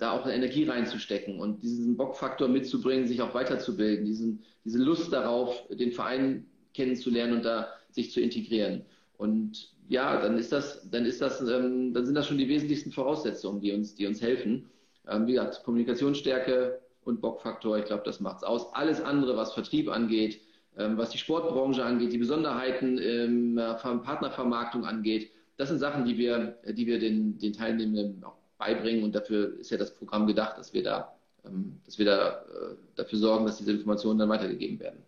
da 0.00 0.12
auch 0.12 0.26
Energie 0.26 0.64
reinzustecken 0.64 1.40
und 1.40 1.62
diesen 1.62 1.96
Bockfaktor 1.96 2.48
mitzubringen, 2.48 3.06
sich 3.06 3.20
auch 3.22 3.34
weiterzubilden, 3.34 4.04
diesen, 4.04 4.42
diese 4.64 4.78
Lust 4.78 5.12
darauf, 5.12 5.66
den 5.68 5.92
Verein 5.92 6.46
kennenzulernen 6.74 7.34
und 7.34 7.44
da 7.44 7.68
sich 7.90 8.10
zu 8.12 8.20
integrieren. 8.20 8.82
Und 9.16 9.72
ja, 9.88 10.20
dann 10.20 10.38
ist 10.38 10.52
das, 10.52 10.88
dann 10.90 11.04
ist 11.04 11.20
das, 11.20 11.40
ähm, 11.42 11.92
dann 11.92 12.06
sind 12.06 12.14
das 12.14 12.26
schon 12.26 12.38
die 12.38 12.48
wesentlichsten 12.48 12.92
Voraussetzungen, 12.92 13.60
die 13.60 13.72
uns, 13.72 13.94
die 13.94 14.06
uns 14.06 14.22
helfen. 14.22 14.70
Ähm, 15.08 15.26
wie 15.26 15.32
gesagt, 15.32 15.62
Kommunikationsstärke 15.64 16.80
und 17.04 17.20
Bockfaktor, 17.20 17.78
ich 17.78 17.84
glaube, 17.84 18.04
das 18.04 18.20
macht's 18.20 18.44
aus. 18.44 18.72
Alles 18.72 19.02
andere, 19.02 19.36
was 19.36 19.52
Vertrieb 19.52 19.90
angeht, 19.90 20.40
ähm, 20.78 20.96
was 20.96 21.10
die 21.10 21.18
Sportbranche 21.18 21.84
angeht, 21.84 22.12
die 22.12 22.18
Besonderheiten 22.18 22.98
ähm, 22.98 23.56
Partnervermarktung 23.56 24.84
angeht, 24.84 25.30
das 25.56 25.68
sind 25.68 25.78
Sachen, 25.78 26.06
die 26.06 26.16
wir, 26.16 26.58
die 26.66 26.86
wir 26.86 26.98
den, 26.98 27.36
den 27.38 27.52
Teilnehmenden 27.52 28.24
auch 28.24 28.39
beibringen 28.60 29.02
und 29.02 29.12
dafür 29.12 29.58
ist 29.58 29.70
ja 29.70 29.78
das 29.78 29.92
Programm 29.92 30.28
gedacht, 30.28 30.58
dass 30.58 30.72
wir 30.72 30.84
da, 30.84 31.12
ähm, 31.44 31.80
dass 31.84 31.98
wir 31.98 32.06
da 32.06 32.28
äh, 32.28 32.76
dafür 32.94 33.18
sorgen, 33.18 33.46
dass 33.46 33.58
diese 33.58 33.72
Informationen 33.72 34.20
dann 34.20 34.28
weitergegeben 34.28 34.78
werden. 34.78 35.02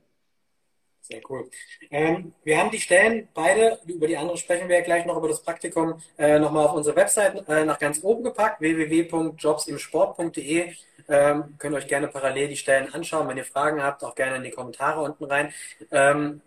Sehr 1.02 1.20
cool. 1.28 1.50
Ähm, 1.90 2.32
wir 2.44 2.58
haben 2.58 2.70
die 2.70 2.78
Stellen 2.78 3.28
beide, 3.34 3.80
über 3.86 4.06
die 4.06 4.16
andere 4.16 4.38
sprechen 4.38 4.68
wir 4.68 4.78
ja 4.78 4.84
gleich 4.84 5.04
noch, 5.04 5.16
über 5.16 5.26
das 5.28 5.42
Praktikum, 5.42 6.00
äh, 6.16 6.38
nochmal 6.38 6.66
auf 6.66 6.74
unsere 6.74 6.94
Website 6.94 7.48
äh, 7.48 7.64
nach 7.64 7.80
ganz 7.80 8.04
oben 8.04 8.22
gepackt, 8.22 8.60
www.jobsimsport.de. 8.60 10.72
Ähm, 11.08 11.56
könnt 11.58 11.74
euch 11.74 11.88
gerne 11.88 12.06
parallel 12.06 12.46
die 12.48 12.56
Stellen 12.56 12.94
anschauen. 12.94 13.26
Wenn 13.28 13.36
ihr 13.36 13.44
Fragen 13.44 13.82
habt, 13.82 14.04
auch 14.04 14.14
gerne 14.14 14.36
in 14.36 14.44
die 14.44 14.52
Kommentare 14.52 15.02
unten 15.02 15.24
rein. 15.24 15.52
Ähm, 15.90 16.40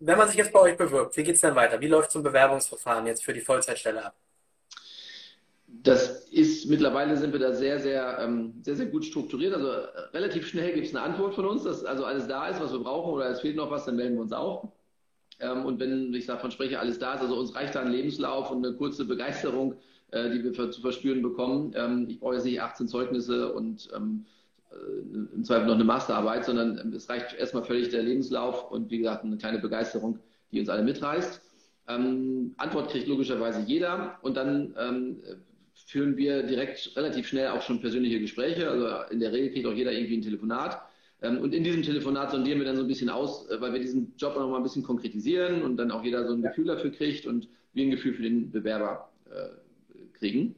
wenn 0.00 0.18
man 0.18 0.28
sich 0.28 0.38
jetzt 0.38 0.52
bei 0.52 0.60
euch 0.60 0.78
bewirbt, 0.78 1.16
wie 1.18 1.22
geht 1.22 1.34
es 1.34 1.42
dann 1.42 1.54
weiter? 1.54 1.78
Wie 1.80 1.86
läuft 1.86 2.10
so 2.10 2.20
ein 2.20 2.22
Bewerbungsverfahren 2.22 3.06
jetzt 3.06 3.22
für 3.22 3.34
die 3.34 3.42
Vollzeitstelle 3.42 4.06
ab? 4.06 4.14
Das 5.82 6.28
ist 6.28 6.68
mittlerweile 6.68 7.16
sind 7.16 7.32
wir 7.32 7.40
da 7.40 7.52
sehr, 7.52 7.78
sehr, 7.78 8.18
ähm, 8.20 8.54
sehr, 8.62 8.76
sehr 8.76 8.86
gut 8.86 9.04
strukturiert. 9.04 9.54
Also 9.54 9.68
äh, 9.68 9.86
relativ 10.12 10.46
schnell 10.46 10.72
gibt 10.72 10.86
es 10.86 10.94
eine 10.94 11.04
Antwort 11.04 11.34
von 11.34 11.46
uns, 11.46 11.64
dass 11.64 11.84
also 11.84 12.04
alles 12.04 12.26
da 12.26 12.48
ist, 12.48 12.60
was 12.60 12.72
wir 12.72 12.80
brauchen 12.80 13.12
oder 13.12 13.28
es 13.30 13.40
fehlt 13.40 13.56
noch 13.56 13.70
was, 13.70 13.84
dann 13.84 13.96
melden 13.96 14.14
wir 14.14 14.22
uns 14.22 14.32
auch. 14.32 14.72
Ähm, 15.40 15.64
und 15.64 15.80
wenn 15.80 16.12
ich 16.14 16.26
davon 16.26 16.50
spreche, 16.50 16.80
alles 16.80 16.98
da 16.98 17.14
ist, 17.14 17.22
also 17.22 17.36
uns 17.36 17.54
reicht 17.54 17.74
da 17.74 17.80
ein 17.80 17.90
Lebenslauf 17.90 18.50
und 18.50 18.64
eine 18.64 18.76
kurze 18.76 19.04
Begeisterung, 19.04 19.74
äh, 20.10 20.30
die 20.30 20.44
wir 20.44 20.54
für, 20.54 20.70
zu 20.70 20.80
verspüren 20.80 21.22
bekommen. 21.22 21.72
Ähm, 21.76 22.06
ich 22.08 22.20
brauche 22.20 22.34
jetzt 22.34 22.44
nicht 22.44 22.60
18 22.60 22.88
Zeugnisse 22.88 23.52
und 23.52 23.88
ähm, 23.94 24.26
äh, 24.70 25.34
im 25.34 25.44
Zweifel 25.44 25.66
noch 25.66 25.74
eine 25.74 25.84
Masterarbeit, 25.84 26.44
sondern 26.44 26.78
ähm, 26.78 26.92
es 26.92 27.08
reicht 27.08 27.34
erstmal 27.34 27.64
völlig 27.64 27.90
der 27.90 28.02
Lebenslauf 28.02 28.70
und 28.70 28.90
wie 28.90 28.98
gesagt 28.98 29.24
eine 29.24 29.36
kleine 29.36 29.58
Begeisterung, 29.58 30.18
die 30.52 30.60
uns 30.60 30.68
alle 30.68 30.82
mitreißt. 30.82 31.40
Ähm, 31.88 32.54
Antwort 32.56 32.90
kriegt 32.90 33.08
logischerweise 33.08 33.60
jeder 33.60 34.18
und 34.22 34.36
dann 34.36 34.74
ähm, 34.78 35.22
führen 35.84 36.16
wir 36.16 36.42
direkt 36.42 36.96
relativ 36.96 37.28
schnell 37.28 37.48
auch 37.48 37.62
schon 37.62 37.80
persönliche 37.80 38.20
Gespräche. 38.20 38.70
Also 38.70 39.12
in 39.12 39.20
der 39.20 39.32
Regel 39.32 39.52
kriegt 39.52 39.66
auch 39.66 39.74
jeder 39.74 39.92
irgendwie 39.92 40.16
ein 40.16 40.22
Telefonat. 40.22 40.80
Ähm, 41.22 41.38
und 41.38 41.54
in 41.54 41.64
diesem 41.64 41.82
Telefonat 41.82 42.30
sondieren 42.30 42.58
wir 42.58 42.66
dann 42.66 42.76
so 42.76 42.82
ein 42.82 42.88
bisschen 42.88 43.10
aus, 43.10 43.48
äh, 43.50 43.60
weil 43.60 43.72
wir 43.72 43.80
diesen 43.80 44.14
Job 44.16 44.36
noch 44.36 44.48
mal 44.48 44.56
ein 44.56 44.62
bisschen 44.62 44.82
konkretisieren 44.82 45.62
und 45.62 45.76
dann 45.76 45.90
auch 45.90 46.04
jeder 46.04 46.26
so 46.26 46.34
ein 46.34 46.42
Gefühl 46.42 46.66
dafür 46.66 46.90
kriegt 46.90 47.26
und 47.26 47.48
wir 47.72 47.84
ein 47.84 47.90
Gefühl 47.90 48.14
für 48.14 48.22
den 48.22 48.50
Bewerber 48.50 49.10
äh, 49.30 50.18
kriegen. 50.18 50.54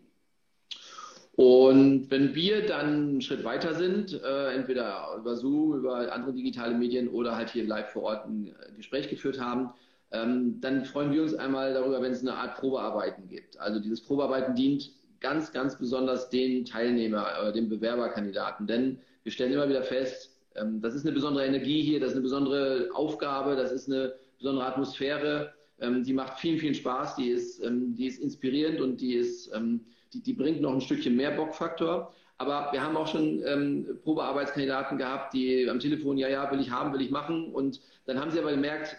Und 1.37 2.11
wenn 2.11 2.35
wir 2.35 2.65
dann 2.65 2.87
einen 2.87 3.21
Schritt 3.21 3.45
weiter 3.45 3.75
sind, 3.75 4.21
äh, 4.23 4.55
entweder 4.55 5.17
über 5.19 5.37
Zoom, 5.37 5.75
über 5.75 6.11
andere 6.13 6.33
digitale 6.33 6.75
Medien 6.75 7.09
oder 7.09 7.37
halt 7.37 7.51
hier 7.51 7.65
live 7.65 7.91
vor 7.91 8.05
Ort 8.05 8.27
ein 8.27 8.55
Gespräch 8.77 9.11
geführt 9.11 9.39
haben, 9.39 9.71
ähm, 10.13 10.61
dann 10.61 10.85
freuen 10.87 11.13
wir 11.13 11.23
uns 11.23 11.35
einmal 11.35 11.75
darüber, 11.75 12.01
wenn 12.01 12.13
es 12.13 12.23
eine 12.23 12.35
Art 12.35 12.57
Probearbeiten 12.59 13.29
gibt. 13.29 13.59
Also 13.61 13.81
dieses 13.81 14.01
Probearbeiten 14.01 14.55
dient 14.55 14.93
ganz, 15.27 15.53
ganz 15.53 15.77
besonders 15.77 16.31
den 16.31 16.65
Teilnehmer, 16.65 17.27
äh, 17.43 17.53
den 17.53 17.69
Bewerberkandidaten. 17.69 18.67
Denn 18.69 18.99
wir 19.25 19.33
stellen 19.33 19.53
immer 19.53 19.69
wieder 19.69 19.83
fest, 19.83 20.31
ähm, 20.55 20.81
das 20.81 20.95
ist 20.95 21.05
eine 21.05 21.13
besondere 21.13 21.45
Energie 21.45 21.83
hier, 21.83 21.99
das 21.99 22.11
ist 22.11 22.15
eine 22.15 22.23
besondere 22.23 22.89
Aufgabe, 22.95 23.57
das 23.57 23.73
ist 23.73 23.91
eine 23.91 24.15
besondere 24.39 24.67
Atmosphäre. 24.67 25.53
Ähm, 25.81 26.05
die 26.05 26.13
macht 26.13 26.39
vielen, 26.39 26.59
vielen 26.59 26.75
Spaß, 26.75 27.17
die 27.17 27.31
ist, 27.31 27.61
ähm, 27.65 27.97
die 27.97 28.07
ist 28.07 28.21
inspirierend 28.21 28.81
und 28.81 29.01
die, 29.01 29.15
ist, 29.15 29.51
ähm, 29.53 29.81
die, 30.13 30.23
die 30.23 30.33
bringt 30.33 30.61
noch 30.61 30.73
ein 30.73 30.81
Stückchen 30.81 31.17
mehr 31.17 31.33
Bockfaktor. 31.33 32.15
Aber 32.39 32.69
wir 32.71 32.81
haben 32.81 32.97
auch 32.97 33.09
schon 33.09 33.43
ähm, 33.45 33.99
Probearbeitskandidaten 34.05 34.97
gehabt, 34.97 35.35
die 35.35 35.69
am 35.69 35.81
Telefon, 35.81 36.19
ja, 36.19 36.29
ja, 36.29 36.49
will 36.53 36.61
ich 36.61 36.71
haben, 36.71 36.93
will 36.93 37.01
ich 37.01 37.11
machen. 37.11 37.53
Und 37.53 37.81
dann 38.05 38.21
haben 38.21 38.31
sie 38.31 38.39
aber 38.39 38.53
gemerkt, 38.53 38.97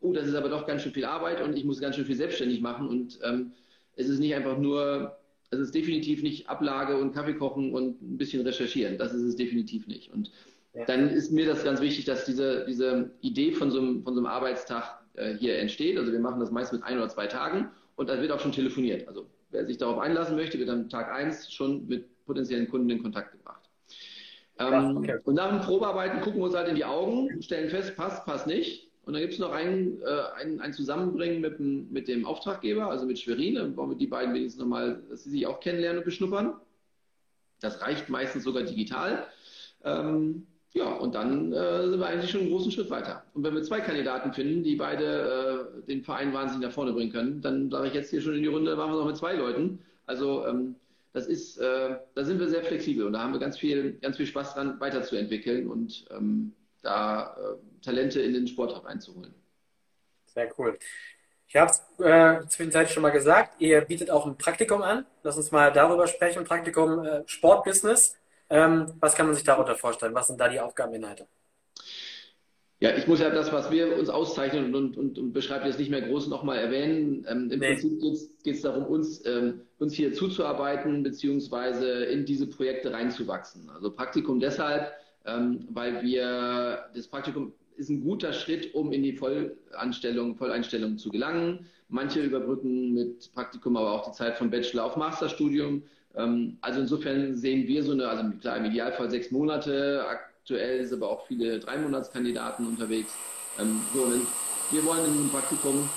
oh, 0.00 0.12
das 0.12 0.28
ist 0.28 0.34
aber 0.36 0.48
doch 0.48 0.64
ganz 0.64 0.82
schön 0.82 0.92
viel 0.92 1.06
Arbeit 1.06 1.42
und 1.42 1.56
ich 1.56 1.64
muss 1.64 1.80
ganz 1.80 1.96
schön 1.96 2.04
viel 2.04 2.16
selbstständig 2.16 2.60
machen. 2.60 2.86
Und 2.86 3.18
ähm, 3.24 3.52
es 3.96 4.08
ist 4.08 4.20
nicht 4.20 4.34
einfach 4.34 4.58
nur 4.58 5.16
es 5.50 5.58
ist 5.58 5.74
definitiv 5.74 6.22
nicht 6.22 6.48
Ablage 6.48 6.96
und 6.96 7.12
Kaffee 7.12 7.34
kochen 7.34 7.72
und 7.72 8.02
ein 8.02 8.16
bisschen 8.16 8.42
recherchieren. 8.42 8.98
Das 8.98 9.12
ist 9.12 9.22
es 9.22 9.36
definitiv 9.36 9.86
nicht. 9.86 10.12
Und 10.12 10.30
ja. 10.74 10.84
dann 10.84 11.08
ist 11.08 11.30
mir 11.30 11.46
das 11.46 11.64
ganz 11.64 11.80
wichtig, 11.80 12.04
dass 12.04 12.24
diese, 12.24 12.64
diese 12.66 13.10
Idee 13.20 13.52
von 13.52 13.70
so 13.70 13.78
einem, 13.80 14.02
von 14.02 14.14
so 14.14 14.20
einem 14.20 14.26
Arbeitstag 14.26 15.00
äh, 15.14 15.34
hier 15.34 15.58
entsteht. 15.58 15.98
Also 15.98 16.12
wir 16.12 16.20
machen 16.20 16.40
das 16.40 16.50
meist 16.50 16.72
mit 16.72 16.82
ein 16.82 16.98
oder 16.98 17.08
zwei 17.08 17.26
Tagen 17.26 17.70
und 17.96 18.08
dann 18.08 18.20
wird 18.20 18.32
auch 18.32 18.40
schon 18.40 18.52
telefoniert. 18.52 19.06
Also 19.08 19.26
wer 19.50 19.66
sich 19.66 19.78
darauf 19.78 19.98
einlassen 19.98 20.36
möchte, 20.36 20.58
wird 20.58 20.68
am 20.68 20.88
Tag 20.88 21.10
eins 21.12 21.52
schon 21.52 21.86
mit 21.86 22.24
potenziellen 22.26 22.68
Kunden 22.68 22.90
in 22.90 23.02
Kontakt 23.02 23.32
gebracht. 23.32 23.70
Ähm, 24.58 24.96
okay. 24.96 25.18
Und 25.24 25.34
nach 25.34 25.50
dem 25.50 25.60
Probearbeiten 25.60 26.20
gucken 26.22 26.40
wir 26.40 26.46
uns 26.46 26.56
halt 26.56 26.68
in 26.68 26.76
die 26.76 26.84
Augen, 26.84 27.42
stellen 27.42 27.68
fest, 27.70 27.94
passt, 27.96 28.24
passt 28.24 28.46
nicht. 28.46 28.85
Und 29.06 29.12
dann 29.12 29.22
gibt 29.22 29.34
es 29.34 29.38
noch 29.38 29.52
ein, 29.52 30.02
äh, 30.02 30.42
ein, 30.42 30.60
ein 30.60 30.72
Zusammenbringen 30.72 31.40
mit 31.40 31.60
dem, 31.60 31.92
mit 31.92 32.08
dem 32.08 32.26
Auftraggeber, 32.26 32.90
also 32.90 33.06
mit 33.06 33.20
Schwerin. 33.20 33.54
Dann 33.54 33.76
wollen 33.76 33.90
wir 33.90 33.96
die 33.96 34.08
beiden 34.08 34.34
wenigstens 34.34 34.60
nochmal, 34.60 35.00
dass 35.08 35.22
sie 35.22 35.30
sich 35.30 35.46
auch 35.46 35.60
kennenlernen 35.60 35.98
und 35.98 36.04
beschnuppern. 36.04 36.54
Das 37.60 37.80
reicht 37.80 38.08
meistens 38.08 38.42
sogar 38.42 38.64
digital. 38.64 39.28
Ähm, 39.84 40.48
ja, 40.72 40.92
und 40.92 41.14
dann 41.14 41.52
äh, 41.52 41.88
sind 41.88 42.00
wir 42.00 42.06
eigentlich 42.06 42.32
schon 42.32 42.40
einen 42.40 42.50
großen 42.50 42.72
Schritt 42.72 42.90
weiter. 42.90 43.24
Und 43.32 43.44
wenn 43.44 43.54
wir 43.54 43.62
zwei 43.62 43.80
Kandidaten 43.80 44.32
finden, 44.32 44.64
die 44.64 44.74
beide 44.74 45.70
äh, 45.84 45.86
den 45.86 46.02
Verein 46.02 46.34
wahnsinnig 46.34 46.66
nach 46.66 46.74
vorne 46.74 46.92
bringen 46.92 47.12
können, 47.12 47.40
dann 47.40 47.70
sage 47.70 47.86
ich 47.86 47.94
jetzt 47.94 48.10
hier 48.10 48.20
schon 48.20 48.34
in 48.34 48.42
die 48.42 48.48
Runde, 48.48 48.74
machen 48.74 48.90
wir 48.90 48.98
noch 48.98 49.06
mit 49.06 49.16
zwei 49.16 49.34
Leuten. 49.34 49.78
Also 50.06 50.44
ähm, 50.46 50.74
das 51.12 51.28
ist, 51.28 51.58
äh, 51.58 51.96
da 52.14 52.24
sind 52.24 52.40
wir 52.40 52.48
sehr 52.48 52.64
flexibel 52.64 53.06
und 53.06 53.12
da 53.12 53.20
haben 53.20 53.32
wir 53.32 53.40
ganz 53.40 53.56
viel, 53.56 53.92
ganz 54.02 54.16
viel 54.16 54.26
Spaß 54.26 54.54
dran, 54.54 54.80
weiterzuentwickeln 54.80 55.68
und 55.68 56.06
ähm, 56.10 56.52
da 56.82 57.36
äh, 57.36 57.75
Talente 57.86 58.20
in 58.20 58.34
den 58.34 58.46
Sport 58.46 58.84
reinzuholen. 58.84 59.34
Sehr 60.26 60.52
cool. 60.58 60.78
Ich 61.48 61.56
habe 61.56 61.70
es 61.70 61.82
äh, 62.04 62.46
zwischenzeitlich 62.48 62.92
schon 62.92 63.02
mal 63.02 63.10
gesagt, 63.10 63.60
ihr 63.60 63.80
bietet 63.80 64.10
auch 64.10 64.26
ein 64.26 64.36
Praktikum 64.36 64.82
an. 64.82 65.06
Lass 65.22 65.36
uns 65.36 65.52
mal 65.52 65.72
darüber 65.72 66.06
sprechen. 66.06 66.44
Praktikum 66.44 67.04
äh, 67.04 67.22
Sportbusiness. 67.26 68.16
Ähm, 68.50 68.92
was 69.00 69.14
kann 69.14 69.26
man 69.26 69.34
sich 69.34 69.44
darunter 69.44 69.76
vorstellen? 69.76 70.14
Was 70.14 70.26
sind 70.26 70.40
da 70.40 70.48
die 70.48 70.60
Aufgabeninhalte? 70.60 71.26
Ja, 72.78 72.94
ich 72.94 73.06
muss 73.06 73.20
ja 73.20 73.30
das, 73.30 73.52
was 73.52 73.70
wir 73.70 73.96
uns 73.96 74.10
auszeichnen 74.10 74.74
und, 74.74 74.98
und, 74.98 75.18
und 75.18 75.32
beschreibt 75.32 75.64
jetzt 75.64 75.78
nicht 75.78 75.90
mehr 75.90 76.02
groß 76.02 76.26
nochmal 76.26 76.58
erwähnen. 76.58 77.24
Ähm, 77.26 77.50
Im 77.50 77.60
nee. 77.60 77.74
Prinzip 77.74 78.00
geht 78.44 78.56
es 78.56 78.62
darum, 78.62 78.84
uns, 78.84 79.24
ähm, 79.24 79.62
uns 79.78 79.94
hier 79.94 80.12
zuzuarbeiten, 80.12 81.02
beziehungsweise 81.02 82.04
in 82.04 82.26
diese 82.26 82.46
Projekte 82.46 82.92
reinzuwachsen. 82.92 83.70
Also 83.70 83.90
Praktikum 83.90 84.40
deshalb, 84.40 84.92
ähm, 85.24 85.66
weil 85.70 86.02
wir, 86.02 86.90
das 86.94 87.06
Praktikum 87.08 87.54
ist 87.76 87.90
ein 87.90 88.02
guter 88.02 88.32
Schritt, 88.32 88.74
um 88.74 88.92
in 88.92 89.02
die 89.02 89.12
Vollanstellung, 89.12 90.36
Volleinstellung 90.36 90.98
zu 90.98 91.10
gelangen. 91.10 91.66
Manche 91.88 92.20
überbrücken 92.20 92.94
mit 92.94 93.32
Praktikum 93.34 93.76
aber 93.76 93.92
auch 93.92 94.10
die 94.10 94.16
Zeit 94.16 94.36
vom 94.36 94.50
Bachelor 94.50 94.84
auf 94.84 94.96
Masterstudium. 94.96 95.82
Ähm, 96.16 96.58
also 96.60 96.80
insofern 96.80 97.36
sehen 97.36 97.68
wir 97.68 97.84
so 97.84 97.92
eine, 97.92 98.08
also 98.08 98.24
klar, 98.40 98.56
im 98.56 98.64
Idealfall 98.64 99.10
sechs 99.10 99.30
Monate. 99.30 100.04
Aktuell 100.08 100.80
ist 100.80 100.92
aber 100.92 101.10
auch 101.10 101.26
viele 101.26 101.60
Drei-Monats-Kandidaten 101.60 102.66
unterwegs. 102.66 103.12
Ähm, 103.60 103.80
so, 103.94 104.10
wir 104.70 104.84
wollen 104.84 105.04
in 105.04 105.12
diesem 105.12 105.30
Praktikum, 105.30 105.88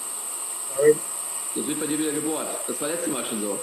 das 1.56 1.68
wird 1.68 1.80
bei 1.80 1.88
dir 1.88 1.98
wieder 1.98 2.12
gebohrt. 2.12 2.48
Das 2.68 2.80
war 2.80 2.90
letztes 2.90 3.12
Mal 3.12 3.26
schon 3.26 3.42
so. 3.42 3.60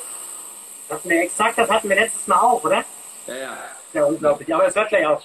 Das 0.88 0.98
hatten 0.98 1.08
wir 1.08 1.22
exakt, 1.22 1.58
das 1.58 1.70
hatten 1.70 1.88
wir 1.88 1.96
letztes 1.96 2.26
Mal 2.26 2.36
auch, 2.36 2.62
oder? 2.64 2.84
Ja, 3.26 3.36
ja. 3.36 3.58
Ja, 3.92 4.04
unglaublich. 4.04 4.52
Aber 4.54 4.66
es 4.66 4.74
hört 4.74 4.88
gleich 4.88 5.06
auf. 5.06 5.22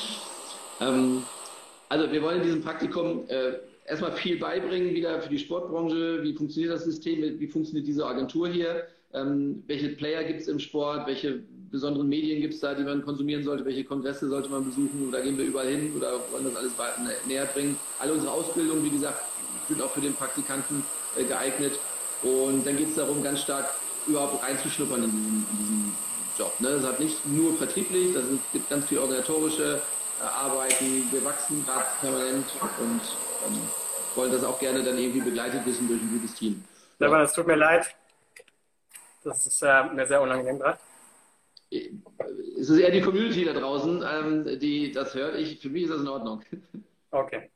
ähm, 0.80 1.24
also 1.88 2.10
wir 2.12 2.22
wollen 2.22 2.38
in 2.38 2.42
diesem 2.44 2.62
Praktikum 2.62 3.24
äh, 3.28 3.54
erstmal 3.86 4.12
viel 4.12 4.38
beibringen, 4.38 4.94
wieder 4.94 5.20
für 5.22 5.28
die 5.28 5.38
Sportbranche. 5.38 6.22
Wie 6.22 6.34
funktioniert 6.34 6.72
das 6.72 6.84
System? 6.84 7.40
Wie 7.40 7.46
funktioniert 7.46 7.86
diese 7.86 8.06
Agentur 8.06 8.48
hier? 8.48 8.86
Ähm, 9.14 9.62
welche 9.66 9.88
Player 9.90 10.22
gibt 10.24 10.40
es 10.40 10.48
im 10.48 10.58
Sport? 10.58 11.06
Welche 11.06 11.40
besonderen 11.70 12.08
Medien 12.08 12.40
gibt 12.40 12.54
es 12.54 12.60
da, 12.60 12.74
die 12.74 12.84
man 12.84 13.02
konsumieren 13.02 13.42
sollte? 13.42 13.64
Welche 13.64 13.84
Kongresse 13.84 14.28
sollte 14.28 14.50
man 14.50 14.64
besuchen? 14.64 15.08
Oder 15.08 15.22
gehen 15.22 15.38
wir 15.38 15.46
überall 15.46 15.68
hin? 15.68 15.92
Oder 15.96 16.12
wollen 16.30 16.44
das 16.44 16.56
alles 16.56 16.72
näher 17.26 17.46
bringen? 17.46 17.76
Alle 17.98 18.12
unsere 18.12 18.32
Ausbildungen, 18.32 18.84
wie 18.84 18.90
gesagt, 18.90 19.22
sind 19.68 19.80
auch 19.80 19.90
für 19.90 20.00
den 20.00 20.14
Praktikanten 20.14 20.84
äh, 21.16 21.24
geeignet. 21.24 21.72
Und 22.22 22.66
dann 22.66 22.76
geht 22.76 22.88
es 22.88 22.96
darum, 22.96 23.22
ganz 23.22 23.40
stark 23.40 23.66
überhaupt 24.06 24.42
reinzuschnuppern 24.42 25.04
in 25.04 25.10
diesen, 25.10 25.46
in 25.52 25.58
diesen 25.58 25.92
Job. 26.38 26.52
Ne? 26.60 26.68
Das 26.70 26.84
hat 26.84 27.00
nicht 27.00 27.26
nur 27.26 27.54
vertrieblich, 27.54 28.14
das 28.14 28.24
gibt 28.52 28.68
ganz 28.68 28.86
viel 28.86 28.98
organisatorische 28.98 29.80
arbeiten. 30.20 31.08
Wir 31.10 31.24
wachsen 31.24 31.64
gerade 31.64 31.86
permanent 32.00 32.46
und 32.80 33.00
ähm, 33.46 33.60
wollen 34.14 34.32
das 34.32 34.44
auch 34.44 34.58
gerne 34.58 34.82
dann 34.82 34.98
irgendwie 34.98 35.20
begleitet 35.20 35.64
wissen 35.64 35.86
durch 35.88 36.00
ein 36.00 36.10
gutes 36.10 36.34
Team. 36.34 36.64
Stefan, 36.96 37.20
es 37.22 37.32
tut 37.32 37.46
mir 37.46 37.56
leid. 37.56 37.94
Das 39.24 39.46
ist 39.46 39.62
äh, 39.62 39.84
mir 39.84 40.06
sehr 40.06 40.20
unangenehm 40.20 40.58
gerade. 40.58 40.78
Es 41.70 42.70
ist 42.70 42.78
eher 42.78 42.90
die 42.90 43.02
Community 43.02 43.44
da 43.44 43.52
draußen, 43.52 44.02
ähm, 44.10 44.58
die 44.58 44.90
das 44.90 45.14
hört. 45.14 45.36
Ich, 45.36 45.60
für 45.60 45.68
mich 45.68 45.84
ist 45.84 45.92
das 45.92 46.00
in 46.00 46.08
Ordnung. 46.08 46.42
Okay. 47.10 47.48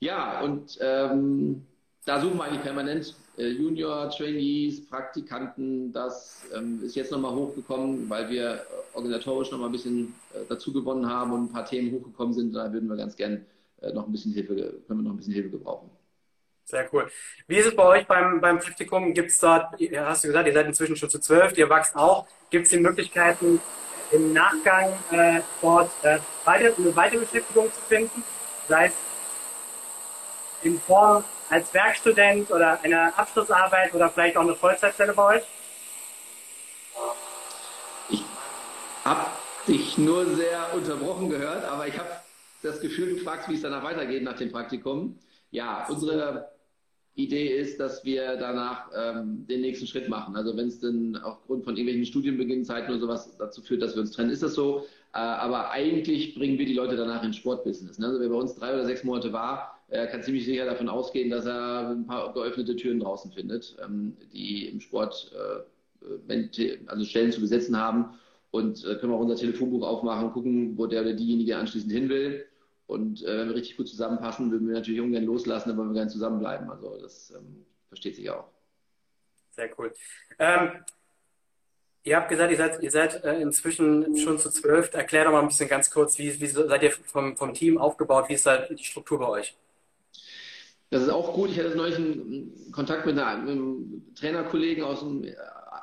Ja, 0.00 0.42
und 0.42 0.76
ähm, 0.82 1.64
da 2.04 2.20
suchen 2.20 2.36
wir 2.36 2.44
eigentlich 2.44 2.62
permanent 2.62 3.16
äh, 3.38 3.48
Junior, 3.48 4.10
Trainees, 4.10 4.86
Praktikanten. 4.86 5.94
Das 5.94 6.42
ähm, 6.54 6.80
ist 6.84 6.94
jetzt 6.94 7.10
nochmal 7.10 7.34
hochgekommen, 7.34 8.08
weil 8.10 8.28
wir 8.28 8.66
organisatorisch 8.96 9.50
nochmal 9.50 9.68
ein 9.68 9.72
bisschen 9.72 10.14
äh, 10.34 10.38
dazu 10.48 10.72
gewonnen 10.72 11.08
haben 11.08 11.32
und 11.32 11.44
ein 11.44 11.52
paar 11.52 11.64
Themen 11.64 11.92
hochgekommen 11.92 12.34
sind. 12.34 12.54
Da 12.54 12.72
würden 12.72 12.88
wir 12.88 12.96
ganz 12.96 13.16
gern 13.16 13.46
äh, 13.82 13.92
noch 13.92 14.06
ein 14.06 14.12
bisschen 14.12 14.32
Hilfe, 14.32 14.54
können 14.54 15.00
wir 15.00 15.02
noch 15.02 15.10
ein 15.12 15.16
bisschen 15.16 15.34
Hilfe 15.34 15.50
gebrauchen. 15.50 15.90
Sehr 16.64 16.88
cool. 16.92 17.08
Wie 17.46 17.56
ist 17.58 17.66
es 17.66 17.76
bei 17.76 17.84
euch 17.84 18.06
beim, 18.06 18.40
beim 18.40 18.58
Praktikum? 18.58 19.14
Gibt 19.14 19.30
es 19.30 19.38
dort, 19.38 19.72
hast 19.72 20.24
du 20.24 20.28
gesagt, 20.28 20.48
ihr 20.48 20.52
seid 20.52 20.66
inzwischen 20.66 20.96
schon 20.96 21.08
zu 21.08 21.20
zwölf, 21.20 21.56
ihr 21.56 21.70
wächst 21.70 21.94
auch. 21.94 22.26
Gibt 22.50 22.64
es 22.64 22.70
die 22.70 22.80
Möglichkeiten, 22.80 23.60
im 24.10 24.32
Nachgang 24.32 24.92
äh, 25.12 25.40
dort 25.60 25.90
äh, 26.02 26.18
weiter, 26.44 26.76
eine 26.76 26.96
weitere 26.96 27.20
Beschäftigung 27.20 27.72
zu 27.72 27.80
finden? 27.82 28.24
Sei 28.68 28.86
es 28.86 28.92
in 30.62 30.80
Form 30.80 31.22
als 31.50 31.72
Werkstudent 31.72 32.50
oder 32.50 32.80
einer 32.82 33.16
Abschlussarbeit 33.16 33.94
oder 33.94 34.10
vielleicht 34.10 34.36
auch 34.36 34.42
eine 34.42 34.56
Vollzeitstelle 34.56 35.12
bei 35.12 35.36
euch? 35.36 35.42
Habe 39.06 39.30
dich 39.68 39.96
nur 39.98 40.26
sehr 40.34 40.74
unterbrochen 40.74 41.30
gehört, 41.30 41.64
aber 41.64 41.86
ich 41.86 41.96
habe 41.96 42.08
das 42.62 42.80
Gefühl, 42.80 43.14
du 43.14 43.16
fragst, 43.18 43.48
wie 43.48 43.54
es 43.54 43.62
danach 43.62 43.84
weitergeht 43.84 44.24
nach 44.24 44.36
dem 44.36 44.50
Praktikum. 44.50 45.16
Ja, 45.52 45.86
unsere 45.88 46.50
Idee 47.14 47.56
ist, 47.56 47.78
dass 47.78 48.04
wir 48.04 48.36
danach 48.36 48.90
ähm, 48.94 49.46
den 49.46 49.60
nächsten 49.60 49.86
Schritt 49.86 50.08
machen. 50.08 50.34
Also 50.34 50.56
wenn 50.56 50.66
es 50.66 50.80
dann 50.80 51.16
aufgrund 51.22 51.64
von 51.64 51.76
irgendwelchen 51.76 52.04
Studienbeginnzeiten 52.04 52.90
oder 52.90 52.98
sowas 52.98 53.36
dazu 53.38 53.62
führt, 53.62 53.80
dass 53.80 53.94
wir 53.94 54.00
uns 54.00 54.10
trennen, 54.10 54.30
ist 54.30 54.42
das 54.42 54.54
so. 54.54 54.86
Äh, 55.14 55.18
aber 55.18 55.70
eigentlich 55.70 56.34
bringen 56.34 56.58
wir 56.58 56.66
die 56.66 56.74
Leute 56.74 56.96
danach 56.96 57.22
ins 57.22 57.36
Sportbusiness. 57.36 58.00
Ne? 58.00 58.08
Also 58.08 58.20
wer 58.20 58.28
bei 58.28 58.34
uns 58.34 58.56
drei 58.56 58.74
oder 58.74 58.84
sechs 58.84 59.04
Monate 59.04 59.32
war, 59.32 59.80
äh, 59.88 60.08
kann 60.08 60.24
ziemlich 60.24 60.44
sicher 60.44 60.64
davon 60.66 60.88
ausgehen, 60.88 61.30
dass 61.30 61.46
er 61.46 61.90
ein 61.90 62.06
paar 62.06 62.34
geöffnete 62.34 62.74
Türen 62.74 62.98
draußen 62.98 63.30
findet, 63.30 63.76
ähm, 63.84 64.16
die 64.32 64.66
im 64.66 64.80
Sport 64.80 65.30
äh, 65.32 65.62
also 66.88 67.04
Stellen 67.04 67.30
zu 67.30 67.40
besetzen 67.40 67.78
haben. 67.78 68.10
Und 68.56 68.86
äh, 68.86 68.96
können 68.96 69.12
wir 69.12 69.16
auch 69.16 69.20
unser 69.20 69.36
Telefonbuch 69.36 69.86
aufmachen, 69.86 70.32
gucken, 70.32 70.78
wo 70.78 70.86
der 70.86 71.02
oder 71.02 71.12
diejenige 71.12 71.58
anschließend 71.58 71.92
hin 71.92 72.08
will. 72.08 72.46
Und 72.86 73.22
äh, 73.22 73.38
wenn 73.38 73.48
wir 73.48 73.54
richtig 73.54 73.76
gut 73.76 73.86
zusammenpassen, 73.86 74.50
würden 74.50 74.66
wir 74.66 74.74
natürlich 74.74 75.02
ungern 75.02 75.24
loslassen, 75.24 75.76
wollen 75.76 75.90
wir 75.90 75.94
gerne 75.94 76.10
zusammenbleiben. 76.10 76.70
Also 76.70 76.98
das 76.98 77.34
ähm, 77.36 77.66
versteht 77.88 78.16
sich 78.16 78.30
auch. 78.30 78.48
Sehr 79.50 79.68
cool. 79.78 79.92
Ähm, 80.38 80.70
ihr 82.02 82.16
habt 82.16 82.30
gesagt, 82.30 82.50
ihr 82.50 82.56
seid, 82.56 82.82
ihr 82.82 82.90
seid 82.90 83.24
äh, 83.24 83.42
inzwischen 83.42 84.16
schon 84.16 84.38
zu 84.38 84.48
zwölf. 84.48 84.94
Erklär 84.94 85.24
doch 85.24 85.32
mal 85.32 85.42
ein 85.42 85.48
bisschen 85.48 85.68
ganz 85.68 85.90
kurz, 85.90 86.16
wie, 86.18 86.40
wie 86.40 86.46
seid 86.46 86.82
ihr 86.82 86.92
vom, 86.92 87.36
vom 87.36 87.52
Team 87.52 87.76
aufgebaut? 87.76 88.30
Wie 88.30 88.34
ist 88.34 88.46
da 88.46 88.56
die 88.56 88.84
Struktur 88.84 89.18
bei 89.18 89.28
euch? 89.28 89.54
Das 90.88 91.02
ist 91.02 91.10
auch 91.10 91.34
gut. 91.34 91.50
Ich 91.50 91.58
hatte 91.58 91.76
neulich 91.76 91.96
einen 91.96 92.72
Kontakt 92.72 93.04
mit, 93.04 93.18
einem 93.18 94.14
Trainerkollegen 94.14 94.82
aus, 94.82 95.02
einem 95.02 95.24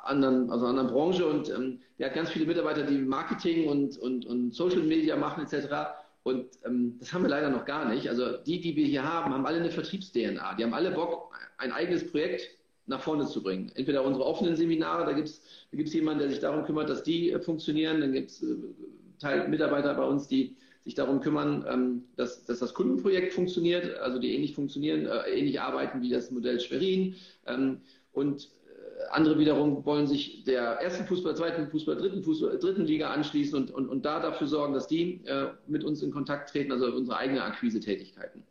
anderen, 0.04 0.50
einer 0.50 0.62
anderen 0.62 0.88
Branche 0.88 1.26
und 1.26 1.50
ähm, 1.50 1.80
der 1.98 2.08
hat 2.08 2.14
ganz 2.14 2.30
viele 2.30 2.46
Mitarbeiter, 2.46 2.82
die 2.82 2.98
Marketing 2.98 3.68
und, 3.68 3.98
und, 3.98 4.26
und 4.26 4.54
Social 4.54 4.82
Media 4.82 5.16
machen 5.16 5.44
etc. 5.44 5.68
Und 6.22 6.46
ähm, 6.64 6.96
das 6.98 7.12
haben 7.12 7.22
wir 7.22 7.30
leider 7.30 7.50
noch 7.50 7.64
gar 7.64 7.88
nicht. 7.88 8.08
Also 8.08 8.38
die, 8.38 8.60
die 8.60 8.76
wir 8.76 8.86
hier 8.86 9.04
haben, 9.04 9.32
haben 9.32 9.46
alle 9.46 9.58
eine 9.58 9.70
Vertriebs-DNA. 9.70 10.54
Die 10.54 10.64
haben 10.64 10.74
alle 10.74 10.90
Bock, 10.90 11.34
ein 11.58 11.72
eigenes 11.72 12.10
Projekt 12.10 12.48
nach 12.86 13.00
vorne 13.00 13.26
zu 13.26 13.42
bringen. 13.42 13.70
Entweder 13.74 14.04
unsere 14.04 14.26
offenen 14.26 14.56
Seminare, 14.56 15.06
da 15.06 15.12
gibt 15.12 15.28
es 15.28 15.42
da 15.70 15.76
gibt's 15.76 15.92
jemanden, 15.92 16.20
der 16.20 16.30
sich 16.30 16.40
darum 16.40 16.64
kümmert, 16.64 16.88
dass 16.88 17.02
die 17.02 17.30
äh, 17.32 17.40
funktionieren. 17.40 18.00
Dann 18.00 18.12
gibt 18.12 18.30
es 18.30 18.42
äh, 18.42 19.48
Mitarbeiter 19.48 19.94
bei 19.94 20.04
uns, 20.04 20.28
die 20.28 20.56
sich 20.84 20.94
darum 20.94 21.20
kümmern, 21.20 21.64
ähm, 21.68 22.04
dass, 22.16 22.44
dass 22.44 22.58
das 22.58 22.74
Kundenprojekt 22.74 23.32
funktioniert, 23.32 23.98
also 23.98 24.18
die 24.18 24.34
ähnlich 24.34 24.54
funktionieren, 24.54 25.06
äh, 25.06 25.30
ähnlich 25.30 25.60
arbeiten 25.60 26.02
wie 26.02 26.10
das 26.10 26.30
Modell 26.30 26.60
Schwerin. 26.60 27.16
Ähm, 27.46 27.80
und 28.12 28.50
andere 29.10 29.38
wiederum 29.38 29.84
wollen 29.84 30.06
sich 30.06 30.44
der 30.44 30.62
ersten 30.80 31.06
Fußball, 31.06 31.36
zweiten 31.36 31.68
Fußball, 31.68 31.96
dritten 31.96 32.22
Fußball, 32.22 32.58
dritten 32.58 32.84
Liga 32.84 33.10
anschließen 33.10 33.58
und, 33.58 33.70
und, 33.70 33.88
und 33.88 34.04
da 34.04 34.20
dafür 34.20 34.46
sorgen, 34.46 34.74
dass 34.74 34.86
die 34.86 35.20
äh, 35.24 35.48
mit 35.66 35.84
uns 35.84 36.02
in 36.02 36.10
Kontakt 36.10 36.50
treten, 36.50 36.72
also 36.72 36.86
unsere 36.86 37.16
eigene 37.16 37.42
Akquise-Tätigkeiten. 37.42 38.42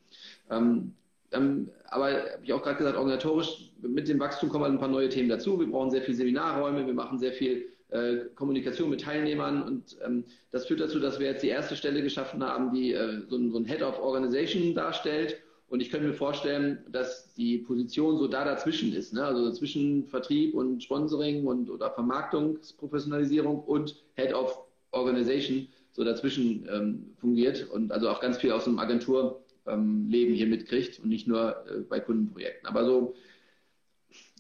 Ähm, 0.50 0.94
ähm, 1.32 1.70
aber 1.90 2.12
habe 2.12 2.44
ich 2.44 2.54
auch 2.54 2.62
gerade 2.62 2.78
gesagt, 2.78 2.98
organisatorisch 2.98 3.72
mit 3.82 4.08
dem 4.08 4.20
Wachstum 4.20 4.50
kommen 4.50 4.66
halt 4.66 4.74
ein 4.74 4.80
paar 4.80 4.90
neue 4.90 5.10
Themen 5.10 5.30
dazu. 5.30 5.60
Wir 5.60 5.70
brauchen 5.70 5.92
sehr 5.92 6.02
viel 6.02 6.16
Seminarräume, 6.16 6.86
wir 6.86 6.94
machen 6.94 7.20
sehr 7.20 7.34
viel 7.34 7.68
äh, 7.90 8.26
Kommunikation 8.36 8.90
mit 8.90 9.02
Teilnehmern 9.02 9.64
und 9.64 9.98
ähm, 10.06 10.24
das 10.52 10.66
führt 10.66 10.80
dazu, 10.80 11.00
dass 11.00 11.20
wir 11.20 11.28
jetzt 11.28 11.44
die 11.44 11.50
erste 11.50 11.76
Stelle 11.76 12.02
geschaffen 12.02 12.44
haben, 12.44 12.74
die 12.74 12.94
äh, 12.94 13.22
so, 13.30 13.38
ein, 13.38 13.52
so 13.52 13.58
ein 13.58 13.66
Head 13.66 13.82
of 13.82 14.00
Organization 14.00 14.74
darstellt 14.76 15.38
und 15.74 15.80
ich 15.80 15.90
könnte 15.90 16.06
mir 16.06 16.14
vorstellen, 16.14 16.86
dass 16.92 17.34
die 17.34 17.58
Position 17.58 18.20
so 18.20 18.28
da 18.28 18.46
dazwischen 18.46 18.94
ist, 18.94 19.12
ne? 19.12 19.26
also 19.26 19.52
zwischen 19.52 20.06
Vertrieb 20.06 20.54
und 20.54 20.84
Sponsoring 20.84 21.48
und 21.48 21.68
oder 21.68 21.90
Vermarktungsprofessionalisierung 21.90 23.64
und 23.64 23.96
Head 24.14 24.36
of 24.36 24.56
Organization 24.92 25.68
so 25.92 26.04
dazwischen 26.04 26.70
ähm, 26.72 27.16
fungiert 27.18 27.72
und 27.72 27.92
also 27.92 28.08
auch 28.10 28.22
ganz 28.22 28.38
viel 28.38 28.52
aus 28.52 28.66
dem 28.66 28.78
Agenturleben 28.78 29.42
ähm, 29.66 30.10
hier 30.12 30.46
mitkriegt 30.46 31.00
und 31.00 31.10
nicht 31.10 31.28
nur 31.28 31.66
äh, 31.66 31.80
bei 31.80 32.00
Kundenprojekten. 32.00 32.70
Aber 32.70 32.86
so 32.86 33.16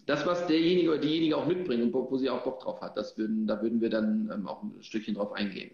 das, 0.06 0.28
was 0.28 0.46
derjenige 0.46 0.92
oder 0.92 1.00
diejenige 1.00 1.36
auch 1.36 1.48
mitbringt 1.48 1.82
und 1.82 1.94
wo, 1.94 2.16
sie 2.16 2.30
auch 2.30 2.44
Bock 2.44 2.60
drauf 2.60 2.80
hat, 2.80 2.96
das 2.96 3.18
würden, 3.18 3.48
da 3.48 3.60
würden 3.60 3.82
wir 3.82 3.90
dann 3.90 4.30
ähm, 4.32 4.48
auch 4.48 4.62
ein 4.62 4.84
Stückchen 4.84 5.16
drauf 5.16 5.32
eingehen. 5.32 5.72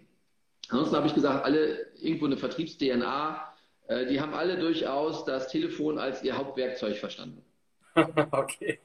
Ansonsten 0.70 0.96
habe 0.96 1.06
ich 1.06 1.14
gesagt, 1.14 1.44
alle 1.44 1.92
irgendwo 2.00 2.24
eine 2.24 2.38
Vertriebs-DNA 2.38 3.49
äh, 3.90 4.06
die 4.06 4.20
haben 4.20 4.34
alle 4.34 4.56
durchaus 4.56 5.24
das 5.24 5.48
Telefon 5.48 5.98
als 5.98 6.22
ihr 6.22 6.36
Hauptwerkzeug 6.36 6.96
verstanden. 6.96 7.44
okay. 8.30 8.78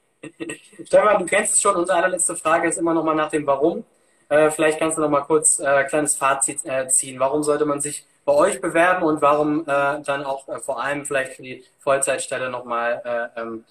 Stefan, 0.84 1.20
du 1.20 1.26
kennst 1.26 1.54
es 1.54 1.62
schon. 1.62 1.76
Unsere 1.76 1.98
allerletzte 1.98 2.34
Frage 2.34 2.68
ist 2.68 2.76
immer 2.76 2.92
noch 2.92 3.04
mal 3.04 3.14
nach 3.14 3.30
dem 3.30 3.46
Warum. 3.46 3.84
Äh, 4.28 4.50
vielleicht 4.50 4.80
kannst 4.80 4.98
du 4.98 5.02
noch 5.02 5.08
mal 5.08 5.20
kurz 5.20 5.60
äh, 5.60 5.66
ein 5.66 5.86
kleines 5.86 6.16
Fazit 6.16 6.64
äh, 6.64 6.88
ziehen. 6.88 7.20
Warum 7.20 7.44
sollte 7.44 7.64
man 7.64 7.80
sich 7.80 8.04
bei 8.24 8.32
euch 8.32 8.60
bewerben 8.60 9.04
und 9.04 9.22
warum 9.22 9.64
dann 9.66 10.24
auch 10.24 10.46
vor 10.60 10.82
allem 10.82 11.04
vielleicht 11.04 11.34
für 11.34 11.44
die 11.44 11.64
Vollzeitstelle 11.78 12.50
noch 12.50 12.64
mal 12.64 13.30
ähm, 13.36 13.64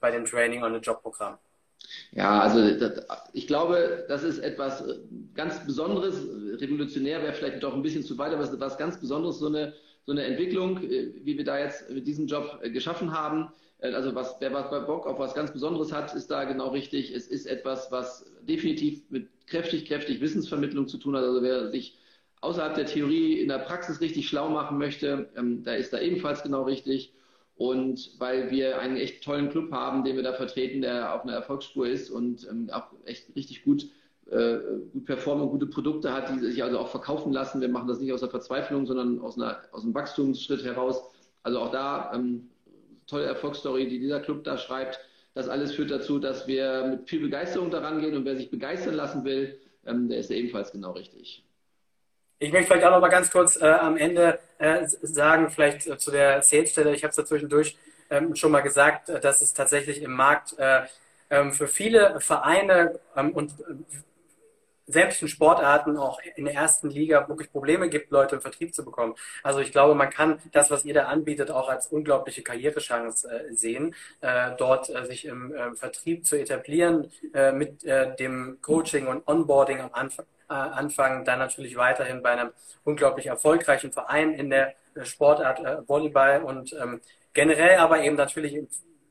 bei 0.00 0.10
dem 0.10 0.26
Training 0.26 0.62
und 0.62 0.74
dem 0.74 0.82
Jobprogramm? 0.82 1.38
Ja, 2.10 2.40
also 2.40 2.78
das, 2.78 3.06
ich 3.32 3.46
glaube, 3.46 4.04
das 4.08 4.22
ist 4.22 4.40
etwas 4.40 4.84
ganz 5.32 5.64
Besonderes. 5.64 6.26
Revolutionär 6.60 7.22
wäre 7.22 7.32
vielleicht 7.32 7.62
doch 7.62 7.72
ein 7.72 7.80
bisschen 7.80 8.02
zu 8.02 8.18
weit, 8.18 8.34
aber 8.34 8.42
es 8.42 8.50
ist 8.50 8.56
etwas 8.56 8.76
ganz 8.76 9.00
Besonderes, 9.00 9.38
so 9.38 9.46
eine 9.46 9.72
so 10.04 10.12
eine 10.12 10.24
Entwicklung, 10.24 10.82
äh, 10.82 11.12
wie 11.22 11.36
wir 11.38 11.44
da 11.44 11.58
jetzt 11.58 11.88
mit 11.90 12.06
diesem 12.06 12.26
Job 12.26 12.60
äh, 12.62 12.70
geschaffen 12.70 13.12
haben. 13.12 13.52
Äh, 13.78 13.92
also 13.92 14.14
was, 14.14 14.36
wer 14.40 14.52
was 14.52 14.70
Bock 14.86 15.06
auf 15.06 15.18
was 15.18 15.34
ganz 15.34 15.52
Besonderes 15.52 15.92
hat, 15.92 16.14
ist 16.14 16.30
da 16.30 16.44
genau 16.44 16.68
richtig. 16.68 17.12
Es 17.14 17.26
ist 17.26 17.46
etwas, 17.46 17.90
was 17.90 18.30
definitiv 18.42 19.02
mit 19.10 19.28
kräftig, 19.46 19.86
kräftig 19.86 20.20
Wissensvermittlung 20.20 20.88
zu 20.88 20.98
tun 20.98 21.16
hat. 21.16 21.24
Also 21.24 21.42
wer 21.42 21.70
sich 21.70 21.98
außerhalb 22.40 22.74
der 22.74 22.86
Theorie 22.86 23.40
in 23.40 23.48
der 23.48 23.58
Praxis 23.58 24.00
richtig 24.00 24.28
schlau 24.28 24.48
machen 24.48 24.78
möchte, 24.78 25.30
ähm, 25.36 25.62
da 25.62 25.74
ist 25.74 25.92
da 25.92 26.00
ebenfalls 26.00 26.42
genau 26.42 26.62
richtig. 26.64 27.12
Und 27.54 28.12
weil 28.18 28.50
wir 28.50 28.80
einen 28.80 28.96
echt 28.96 29.22
tollen 29.22 29.50
Club 29.50 29.70
haben, 29.70 30.04
den 30.04 30.16
wir 30.16 30.22
da 30.22 30.32
vertreten, 30.32 30.80
der 30.80 31.14
auf 31.14 31.22
einer 31.22 31.34
Erfolgsspur 31.34 31.86
ist 31.86 32.10
und 32.10 32.46
ähm, 32.50 32.70
auch 32.72 32.86
echt 33.04 33.36
richtig 33.36 33.62
gut 33.62 33.86
äh, 34.32 34.58
gut 34.92 35.04
performen, 35.04 35.48
gute 35.50 35.66
Produkte 35.66 36.12
hat, 36.12 36.30
die 36.30 36.38
sich 36.38 36.62
also 36.62 36.78
auch 36.78 36.88
verkaufen 36.88 37.32
lassen. 37.32 37.60
Wir 37.60 37.68
machen 37.68 37.88
das 37.88 38.00
nicht 38.00 38.12
aus 38.12 38.20
der 38.20 38.30
Verzweiflung, 38.30 38.86
sondern 38.86 39.20
aus, 39.20 39.36
einer, 39.36 39.60
aus 39.72 39.82
einem 39.82 39.94
Wachstumsschritt 39.94 40.64
heraus. 40.64 41.02
Also 41.42 41.60
auch 41.60 41.70
da 41.70 42.12
ähm, 42.14 42.48
tolle 43.06 43.26
Erfolgsstory, 43.26 43.88
die 43.88 43.98
dieser 43.98 44.20
Club 44.20 44.44
da 44.44 44.56
schreibt. 44.56 45.00
Das 45.34 45.48
alles 45.48 45.74
führt 45.74 45.90
dazu, 45.90 46.18
dass 46.18 46.46
wir 46.46 46.84
mit 46.84 47.08
viel 47.08 47.20
Begeisterung 47.20 47.70
daran 47.70 48.00
gehen 48.00 48.16
und 48.16 48.24
wer 48.24 48.36
sich 48.36 48.50
begeistern 48.50 48.94
lassen 48.94 49.24
will, 49.24 49.58
ähm, 49.86 50.08
der 50.08 50.18
ist 50.18 50.30
ja 50.30 50.36
ebenfalls 50.36 50.72
genau 50.72 50.92
richtig. 50.92 51.44
Ich 52.38 52.52
möchte 52.52 52.68
vielleicht 52.68 52.86
auch 52.86 52.90
noch 52.90 53.00
mal 53.00 53.08
ganz 53.08 53.30
kurz 53.30 53.60
äh, 53.60 53.66
am 53.66 53.96
Ende 53.96 54.38
äh, 54.58 54.86
sagen, 54.86 55.50
vielleicht 55.50 55.86
äh, 55.86 55.96
zu 55.98 56.10
der 56.10 56.42
Sales-Stelle, 56.42 56.94
ich 56.94 57.04
habe 57.04 57.10
es 57.10 57.16
da 57.16 57.24
zwischendurch 57.24 57.76
ähm, 58.10 58.34
schon 58.34 58.50
mal 58.50 58.62
gesagt, 58.62 59.08
äh, 59.08 59.20
dass 59.20 59.40
es 59.40 59.52
tatsächlich 59.54 60.02
im 60.02 60.12
Markt 60.12 60.58
äh, 60.58 60.82
ähm, 61.30 61.52
für 61.52 61.66
viele 61.66 62.20
Vereine 62.20 62.98
ähm, 63.16 63.32
und 63.32 63.52
sämtlichen 64.92 65.28
Sportarten 65.28 65.96
auch 65.96 66.20
in 66.36 66.44
der 66.44 66.54
ersten 66.54 66.90
Liga 66.90 67.28
wirklich 67.28 67.50
Probleme 67.50 67.88
gibt, 67.88 68.10
Leute 68.10 68.36
im 68.36 68.40
Vertrieb 68.40 68.74
zu 68.74 68.84
bekommen. 68.84 69.14
Also 69.42 69.60
ich 69.60 69.72
glaube, 69.72 69.94
man 69.94 70.10
kann 70.10 70.38
das, 70.52 70.70
was 70.70 70.84
ihr 70.84 70.94
da 70.94 71.04
anbietet, 71.04 71.50
auch 71.50 71.68
als 71.68 71.86
unglaubliche 71.88 72.42
Karrierechance 72.42 73.28
äh, 73.30 73.54
sehen, 73.54 73.94
äh, 74.20 74.52
dort 74.56 74.88
äh, 74.90 75.04
sich 75.06 75.24
im 75.24 75.54
äh, 75.54 75.74
Vertrieb 75.74 76.26
zu 76.26 76.36
etablieren, 76.36 77.10
äh, 77.34 77.52
mit 77.52 77.84
äh, 77.84 78.14
dem 78.16 78.58
Coaching 78.62 79.06
und 79.06 79.26
Onboarding 79.26 79.80
am 79.80 79.92
Anfang 79.92 80.26
anfangen, 80.48 81.24
dann 81.24 81.38
natürlich 81.38 81.76
weiterhin 81.76 82.22
bei 82.22 82.32
einem 82.32 82.50
unglaublich 82.84 83.26
erfolgreichen 83.26 83.90
Verein 83.90 84.34
in 84.34 84.50
der 84.50 84.74
Sportart 85.02 85.60
äh, 85.60 85.88
Volleyball 85.88 86.42
und 86.42 86.74
ähm, 86.74 87.00
generell 87.32 87.78
aber 87.78 88.02
eben 88.02 88.16
natürlich, 88.16 88.58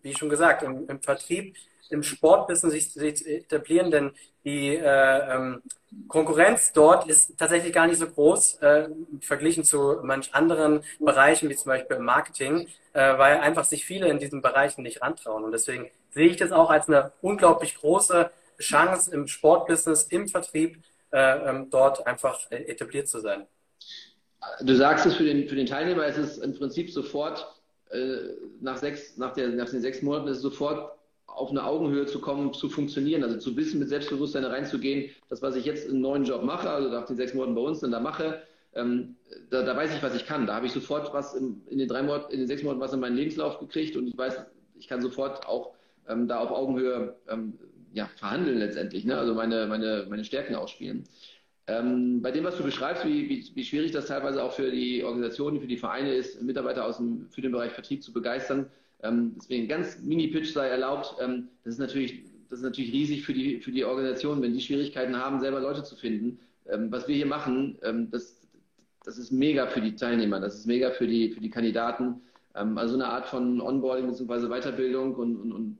wie 0.03 0.15
schon 0.15 0.29
gesagt, 0.29 0.61
im, 0.61 0.87
im 0.87 1.01
Vertrieb, 1.01 1.55
im 1.91 2.03
Sportbusiness 2.03 2.73
sich, 2.73 2.93
sich 2.93 3.27
etablieren, 3.27 3.91
denn 3.91 4.11
die 4.43 4.75
äh, 4.75 5.35
ähm, 5.35 5.61
Konkurrenz 6.07 6.73
dort 6.73 7.07
ist 7.07 7.37
tatsächlich 7.37 7.73
gar 7.73 7.87
nicht 7.87 7.99
so 7.99 8.07
groß 8.07 8.55
äh, 8.61 8.89
verglichen 9.19 9.63
zu 9.63 9.97
manch 10.03 10.33
anderen 10.33 10.83
Bereichen, 10.99 11.49
wie 11.49 11.55
zum 11.55 11.69
Beispiel 11.69 11.97
im 11.97 12.05
Marketing, 12.05 12.67
äh, 12.93 13.17
weil 13.17 13.39
einfach 13.39 13.65
sich 13.65 13.85
viele 13.85 14.07
in 14.07 14.19
diesen 14.19 14.41
Bereichen 14.41 14.83
nicht 14.83 15.01
rantrauen. 15.01 15.43
Und 15.43 15.51
deswegen 15.51 15.89
sehe 16.11 16.27
ich 16.27 16.37
das 16.37 16.51
auch 16.51 16.69
als 16.69 16.87
eine 16.87 17.11
unglaublich 17.21 17.75
große 17.75 18.31
Chance 18.59 19.11
im 19.13 19.27
Sportbusiness, 19.27 20.03
im 20.03 20.27
Vertrieb, 20.27 20.81
äh, 21.11 21.49
ähm, 21.49 21.69
dort 21.69 22.07
einfach 22.07 22.39
etabliert 22.51 23.07
zu 23.07 23.19
sein. 23.19 23.45
Du 24.61 24.75
sagst 24.75 25.05
es 25.05 25.15
für 25.15 25.23
den, 25.23 25.47
für 25.47 25.55
den 25.55 25.67
Teilnehmer, 25.67 26.05
ist 26.05 26.17
es 26.17 26.37
im 26.37 26.57
Prinzip 26.57 26.89
sofort, 26.89 27.47
äh, 27.91 28.15
nach, 28.61 28.77
sechs, 28.77 29.17
nach, 29.17 29.33
der, 29.33 29.49
nach 29.49 29.69
den 29.69 29.81
sechs 29.81 30.01
Monaten 30.01 30.29
ist 30.29 30.37
es 30.37 30.43
sofort 30.43 30.97
auf 31.35 31.49
eine 31.49 31.63
Augenhöhe 31.63 32.05
zu 32.05 32.19
kommen, 32.19 32.53
zu 32.53 32.69
funktionieren, 32.69 33.23
also 33.23 33.37
zu 33.37 33.55
wissen, 33.55 33.79
mit 33.79 33.89
Selbstbewusstsein 33.89 34.43
reinzugehen, 34.43 35.11
das, 35.29 35.41
was 35.41 35.55
ich 35.55 35.65
jetzt 35.65 35.87
im 35.87 36.01
neuen 36.01 36.23
Job 36.23 36.43
mache, 36.43 36.69
also 36.69 36.89
nach 36.89 37.05
den 37.05 37.15
sechs 37.15 37.33
Monaten 37.33 37.55
bei 37.55 37.61
uns 37.61 37.79
dann 37.79 37.91
da 37.91 37.99
mache, 37.99 38.41
ähm, 38.73 39.15
da, 39.49 39.63
da, 39.63 39.75
weiß 39.75 39.93
ich, 39.95 40.03
was 40.03 40.15
ich 40.15 40.25
kann. 40.25 40.47
Da 40.47 40.55
habe 40.55 40.65
ich 40.65 40.71
sofort 40.71 41.13
was 41.13 41.33
in, 41.33 41.61
in, 41.67 41.77
den 41.77 41.87
drei 41.87 42.03
Monaten, 42.03 42.31
in 42.31 42.39
den 42.39 42.47
sechs 42.47 42.63
Monaten 42.63 42.81
was 42.81 42.93
in 42.93 42.99
meinen 42.99 43.15
Lebenslauf 43.15 43.59
gekriegt 43.59 43.97
und 43.97 44.07
ich 44.07 44.17
weiß, 44.17 44.37
ich 44.79 44.87
kann 44.87 45.01
sofort 45.01 45.45
auch 45.45 45.73
ähm, 46.07 46.27
da 46.27 46.39
auf 46.39 46.51
Augenhöhe 46.51 47.15
ähm, 47.29 47.53
ja, 47.93 48.09
verhandeln 48.15 48.57
letztendlich, 48.59 49.05
ne? 49.05 49.17
also 49.17 49.33
meine, 49.33 49.67
meine, 49.67 50.05
meine 50.09 50.23
Stärken 50.23 50.55
ausspielen. 50.55 51.03
Ähm, 51.67 52.21
bei 52.21 52.31
dem, 52.31 52.43
was 52.43 52.57
du 52.57 52.63
beschreibst, 52.63 53.05
wie, 53.05 53.29
wie, 53.29 53.51
wie, 53.53 53.63
schwierig 53.63 53.91
das 53.91 54.07
teilweise 54.07 54.43
auch 54.43 54.53
für 54.53 54.71
die 54.71 55.03
Organisationen, 55.03 55.61
für 55.61 55.67
die 55.67 55.77
Vereine 55.77 56.13
ist, 56.13 56.41
Mitarbeiter 56.41 56.85
aus 56.85 56.97
dem, 56.97 57.29
für 57.29 57.41
den 57.41 57.51
Bereich 57.51 57.71
Vertrieb 57.71 58.03
zu 58.03 58.11
begeistern, 58.11 58.69
ähm, 59.03 59.33
deswegen 59.35 59.67
ganz 59.67 59.99
Mini-Pitch 59.99 60.51
sei 60.53 60.67
erlaubt. 60.67 61.15
Ähm, 61.21 61.49
das 61.63 61.73
ist 61.73 61.79
natürlich, 61.79 62.23
das 62.49 62.59
ist 62.59 62.65
natürlich 62.65 62.91
riesig 62.93 63.25
für 63.25 63.33
die, 63.33 63.59
für 63.59 63.71
die 63.71 63.85
Organisation, 63.85 64.41
wenn 64.41 64.53
die 64.53 64.61
Schwierigkeiten 64.61 65.15
haben, 65.15 65.39
selber 65.39 65.59
Leute 65.59 65.83
zu 65.83 65.95
finden. 65.95 66.39
Ähm, 66.67 66.91
was 66.91 67.07
wir 67.07 67.15
hier 67.15 67.25
machen, 67.25 67.77
ähm, 67.83 68.09
das, 68.11 68.37
das 69.03 69.17
ist 69.17 69.31
mega 69.31 69.67
für 69.67 69.81
die 69.81 69.95
Teilnehmer, 69.95 70.39
das 70.39 70.55
ist 70.55 70.67
mega 70.67 70.91
für 70.91 71.07
die, 71.07 71.31
für 71.31 71.39
die 71.39 71.49
Kandidaten. 71.49 72.21
Ähm, 72.55 72.77
also 72.77 72.95
eine 72.95 73.07
Art 73.07 73.27
von 73.27 73.59
Onboarding 73.59 74.07
bzw. 74.07 74.47
Weiterbildung 74.47 75.15
und, 75.15 75.35
und, 75.37 75.51
und 75.51 75.77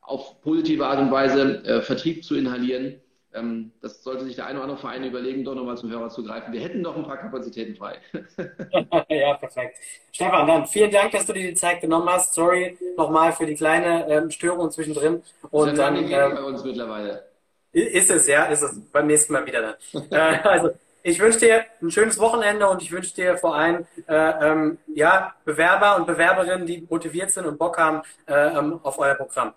auf 0.00 0.40
positive 0.40 0.86
Art 0.86 1.00
und 1.00 1.10
Weise 1.10 1.64
äh, 1.64 1.80
Vertrieb 1.82 2.24
zu 2.24 2.34
inhalieren. 2.34 2.96
Ähm, 3.34 3.72
das 3.80 4.02
sollte 4.02 4.24
sich 4.24 4.36
der 4.36 4.46
eine 4.46 4.58
oder 4.58 4.64
andere 4.64 4.78
Verein 4.78 5.04
überlegen, 5.04 5.44
doch 5.44 5.54
nochmal 5.54 5.76
zum 5.76 5.90
Hörer 5.90 6.10
zu 6.10 6.22
greifen. 6.22 6.52
Wir 6.52 6.60
hätten 6.60 6.82
noch 6.82 6.96
ein 6.96 7.04
paar 7.04 7.16
Kapazitäten 7.16 7.74
frei. 7.76 7.98
ja, 9.08 9.34
perfekt. 9.34 9.78
Stefan, 10.12 10.46
dann 10.46 10.66
vielen 10.66 10.90
Dank, 10.90 11.12
dass 11.12 11.26
du 11.26 11.32
dir 11.32 11.48
die 11.48 11.54
Zeit 11.54 11.80
genommen 11.80 12.08
hast. 12.08 12.34
Sorry 12.34 12.76
nochmal 12.96 13.32
für 13.32 13.46
die 13.46 13.54
kleine 13.54 14.06
ähm, 14.08 14.30
Störung 14.30 14.70
zwischendrin. 14.70 15.22
Und 15.50 15.78
dann 15.78 15.96
ähm, 15.96 16.10
bei 16.10 16.42
uns 16.42 16.62
mittlerweile. 16.62 17.24
Ist 17.72 18.10
es, 18.10 18.26
ja, 18.26 18.44
ist 18.44 18.62
es. 18.62 18.78
Beim 18.92 19.06
nächsten 19.06 19.32
Mal 19.32 19.46
wieder 19.46 19.76
dann. 19.92 20.02
äh, 20.10 20.48
also, 20.48 20.70
ich 21.02 21.18
wünsche 21.18 21.40
dir 21.40 21.64
ein 21.80 21.90
schönes 21.90 22.18
Wochenende 22.18 22.68
und 22.68 22.82
ich 22.82 22.92
wünsche 22.92 23.14
dir 23.14 23.36
vor 23.36 23.56
allem 23.56 23.86
äh, 24.06 24.14
ähm, 24.14 24.78
ja, 24.94 25.34
Bewerber 25.44 25.96
und 25.96 26.06
Bewerberinnen, 26.06 26.66
die 26.66 26.86
motiviert 26.88 27.30
sind 27.30 27.46
und 27.46 27.58
Bock 27.58 27.78
haben 27.78 28.02
äh, 28.26 28.56
ähm, 28.56 28.78
auf 28.82 28.98
euer 28.98 29.14
Programm. 29.14 29.54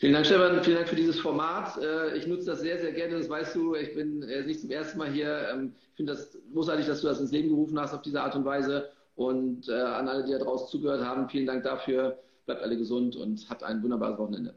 Vielen 0.00 0.14
Dank, 0.14 0.24
Stefan. 0.24 0.64
Vielen 0.64 0.76
Dank 0.76 0.88
für 0.88 0.96
dieses 0.96 1.20
Format. 1.20 1.76
Äh, 1.76 2.16
ich 2.16 2.26
nutze 2.26 2.46
das 2.46 2.60
sehr, 2.60 2.78
sehr 2.78 2.92
gerne. 2.92 3.18
Das 3.18 3.28
weißt 3.28 3.54
du. 3.54 3.74
Ich 3.74 3.94
bin 3.94 4.20
nicht 4.20 4.60
zum 4.60 4.70
ersten 4.70 4.96
Mal 4.96 5.10
hier. 5.10 5.50
Ähm, 5.52 5.74
ich 5.90 5.96
finde 5.96 6.14
das 6.14 6.38
großartig, 6.54 6.86
dass 6.86 7.02
du 7.02 7.08
das 7.08 7.20
ins 7.20 7.32
Leben 7.32 7.50
gerufen 7.50 7.78
hast 7.78 7.92
auf 7.92 8.00
diese 8.00 8.22
Art 8.22 8.34
und 8.34 8.46
Weise. 8.46 8.90
Und 9.14 9.68
äh, 9.68 9.72
an 9.72 10.08
alle, 10.08 10.24
die 10.24 10.32
da 10.32 10.38
draußen 10.38 10.68
zugehört 10.68 11.04
haben, 11.04 11.28
vielen 11.28 11.46
Dank 11.46 11.64
dafür. 11.64 12.18
Bleibt 12.46 12.62
alle 12.62 12.78
gesund 12.78 13.14
und 13.14 13.46
habt 13.50 13.62
ein 13.62 13.82
wunderbares 13.82 14.18
Wochenende. 14.18 14.54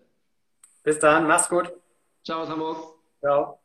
Bis 0.81 0.97
dann. 0.99 1.27
Mach's 1.27 1.49
gut. 1.49 1.73
Ciao 2.23 2.43
aus 2.43 2.47
Hamburg. 2.47 2.77
Ciao. 3.19 3.62